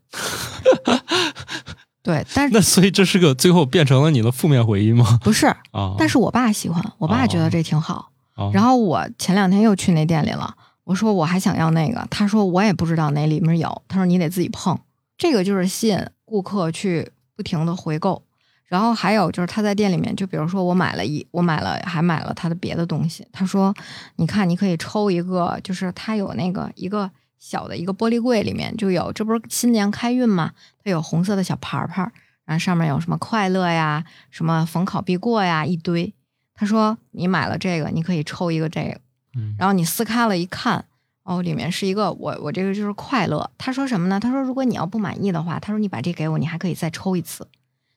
[2.02, 5.20] 对，但是那所以这是个最后变成了你的负面回忆吗？
[5.22, 5.46] 不是？
[5.70, 8.10] 啊，但是我爸喜欢，我爸觉得这挺好。
[8.34, 10.52] 啊然后我前两天又去那店里了，
[10.84, 14.76] 我说我还想要那个，他说我也不知道哪里面有，他说你得自己碰。
[15.16, 18.24] 这个就是吸引顾客去不停的回购。
[18.72, 23.74] 然后还有就是他在店里面，就比如说我买了一，我买了还买了他的别的东西，他说
[24.16, 30.52] 你看你可以抽一个，就是他有那个一个小的一个玻璃柜里面就有，这不是新年开运嘛，
[30.82, 32.00] 它有红色的小牌牌，
[32.46, 36.14] 然后上面有什么快乐呀，什么逢考必过呀一堆。
[36.54, 38.98] 他说你买了这个，你可以抽一个这个，
[39.36, 40.82] 嗯然后你撕开了一看，
[41.24, 43.50] 哦，里面是一个我我这个就是快乐。
[43.58, 44.18] 他说什么呢？
[44.18, 47.46] 他说如果你要不满意的话，他说你把这给我，你还可以再抽一次，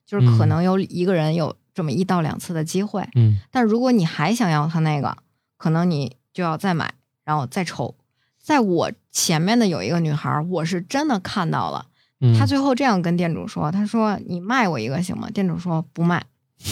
[0.06, 3.06] 就是可嗯能有一个人有这么一到两次的机会。
[3.16, 5.16] 嗯但如果你还想要他那个，
[5.56, 6.94] 可能你就要再买，
[7.24, 7.94] 然后再抽。
[8.40, 11.86] 在我前面的有一个女孩，我是真的看到了，
[12.20, 16.24] 嗯，她最后这样跟店主说：“她说你卖我一个行吗？”店主说不卖。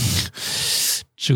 [1.27, 1.35] 这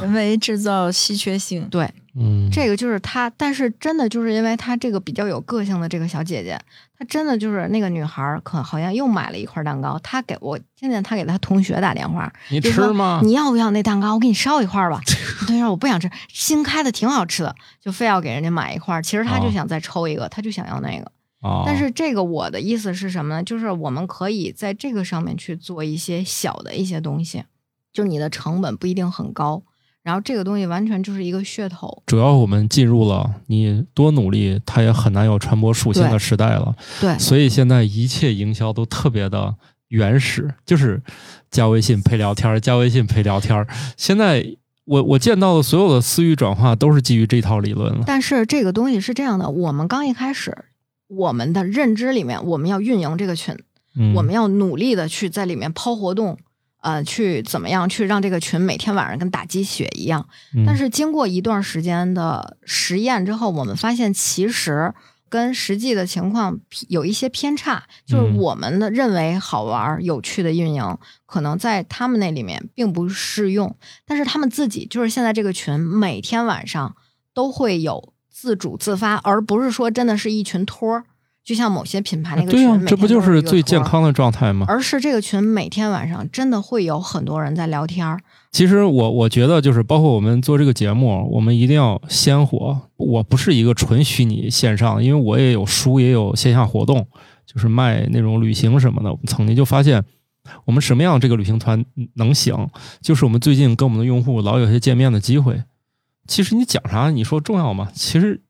[0.00, 6.58] 人为制造稀缺性，对，嗯这个就是她，但是真的就是因为她这个比较有个性的这个小姐姐，
[6.98, 9.98] 她真的就是那个女孩儿，可好像又买了一块蛋糕。
[10.02, 13.20] 她给我听见她给她同学打电话， 你吃吗？
[13.22, 14.14] 你要不要那蛋糕？
[14.14, 14.98] 我给你烧一块儿吧。
[15.46, 19.02] 对说我不想吃，新开的挺好吃的，就非要给人家买一块儿。
[19.02, 21.12] 其实她就哦想再抽一个，她就想要那个。
[21.42, 23.42] 啊，但是这个我的意思是什么呢？
[23.42, 27.44] 就是我们可以在这个上面去做一些小的一些东西，
[27.92, 29.62] 就你的成本不一定很高，
[30.02, 32.02] 然后这个东西完全就是一个噱头。
[32.06, 36.74] 主要我们进入了你多努力，它也很难有传播属性的时代了。
[37.00, 39.54] 对，所以现在一切营销都特别的
[39.88, 41.02] 原始，就是
[41.50, 43.66] 加微信陪聊天儿，加微信陪聊天儿。
[43.96, 48.04] 现在我我见到的所有的私域转化都是基于这套理论了。
[48.06, 50.56] 但是这个东西是这样的，我们刚一开始，
[51.08, 53.56] 我们的认知里面，我们要运营这个群，
[53.96, 56.38] 嗯，我们要努力的去在里面抛活动，
[56.80, 60.26] 呃，去怎么样去让这个群每天晚上跟打鸡血一样。
[60.54, 64.92] 嗯，但是经过一段时间的实验之后，我们发现其实
[65.28, 66.58] 跟实际的情况
[66.88, 73.76] 有一些偏差，就是嗯我们的认为好玩、有趣的运营，可能在他们那里面并不适用。
[74.04, 76.96] 但是他们自己就是现在这个群，每天晚上
[77.32, 81.04] 都会有自主自发，而不是说真的是一群托儿，
[81.50, 84.64] 就像某些品牌那个群，对呀、这不就是最健康的状态吗？
[84.68, 88.20] 而是这个群每天晚上真的会有很多人在聊天儿，
[88.52, 92.80] 其实我我觉得就是包括我们做这个节目，我们一定要鲜活。
[92.96, 97.04] 我不是一个纯虚拟线上，因为我也有书，也有线下活动，
[97.44, 99.10] 就是卖那种旅行什么的。
[99.10, 100.04] 我们曾经就发现，
[100.66, 101.84] 我们什么样这个旅行团
[102.14, 102.68] 能行，
[103.00, 105.60] 就是我们最近跟我们的用户老有些见面的机会。
[106.28, 107.88] 其实你讲啥，你说重要吗？
[107.92, 108.40] 其实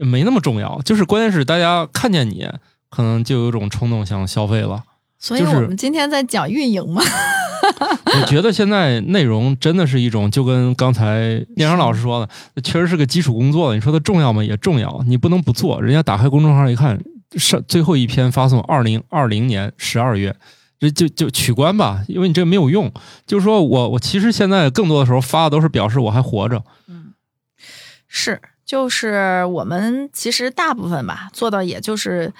[0.00, 2.48] 没那么重要，就是关键是大家看见你，
[2.88, 4.82] 可能就有种冲动想消费了。
[5.18, 7.02] 所以我们今天在讲运营嘛。
[8.20, 13.74] 我觉得现在内容真的是一种，就跟刚才聂阳老师说的，确实是个基础工作。
[13.74, 14.42] 你说它重要吗？
[14.42, 15.80] 也重要，你不能不做。
[15.82, 16.98] 人家打开公众号一看，
[17.36, 20.34] 上最后一篇发送二零二零年十二月，
[20.80, 22.90] 这就就取关吧，因为你这没有用。
[23.26, 26.64] 就是说我我其实现在更多的时候发的都是表示我还活着。
[26.88, 27.12] 嗯
[28.08, 28.40] 是，
[28.70, 32.32] 就是我们其实大部分吧做到也就是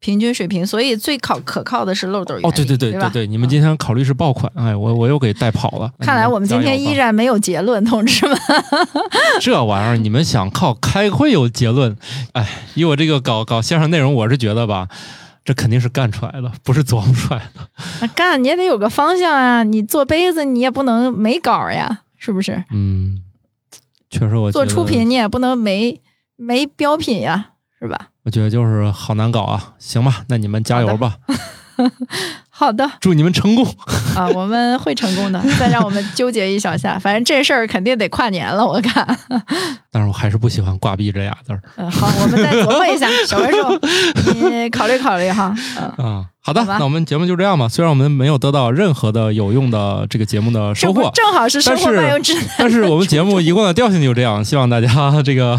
[0.00, 2.48] 平均水平，所以最靠可靠的是漏斗原理。
[2.48, 5.92] 哦，对对对对对对，你们今天考虑是爆款，哎，我我又给带跑了。
[6.00, 8.36] 看来我们今天依然没有结论，同志们。
[9.40, 11.96] 这玩意儿，你们想靠开会有结论？
[12.32, 14.88] 哎，以我这个搞搞线上内容，我是觉得吧，
[15.44, 17.68] 这肯定是干出来的，不是琢磨出来的。
[18.00, 19.62] 那干你也得有个方向啊！
[19.62, 22.64] 你做杯子你也不能没稿儿呀，是不是？
[22.72, 23.22] 嗯，
[24.10, 26.00] 确实我做出品，你也不能没
[26.36, 28.08] 没标品呀，是吧？
[28.24, 29.74] 我觉得就是好难搞啊。
[29.78, 31.16] 行吧，那你们加油吧，
[32.50, 33.64] 好的祝你们成功。
[34.14, 35.40] 啊，我们会成功的。
[35.58, 39.06] 再让我们纠结一小下，反正这事儿肯定得跨年了，我看。
[39.90, 43.80] 但是我还是不喜欢“挂壁”这俩字儿嗯，好，我们再琢磨一下，小文叔，
[44.34, 45.54] 你考虑考虑哈。
[45.98, 46.26] 嗯，啊。
[46.42, 47.68] 好的，好那我们节目就这样吧。
[47.68, 52.44] 虽然我们没有得到任何的有用的这个节目的收获，正好是生活但是漫游指南。
[52.58, 55.58] 但是我们节目一贯的调性就这样，希望大家这个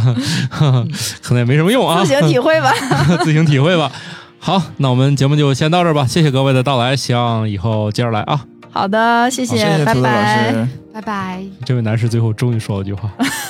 [1.22, 2.74] 可能也没什么用啊，自行体会吧。
[3.24, 3.92] 自行体会吧。
[4.40, 8.42] 好，那我们节目就先到这儿吧，谢谢各位的到来，希望以后接着来啊。
[8.72, 10.52] 好的，谢谢，谢谢拜拜。
[10.52, 10.68] 师。
[10.92, 11.44] 拜拜。
[11.64, 13.08] 这位男士最后终于说了句话。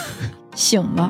[0.53, 1.09] 醒了。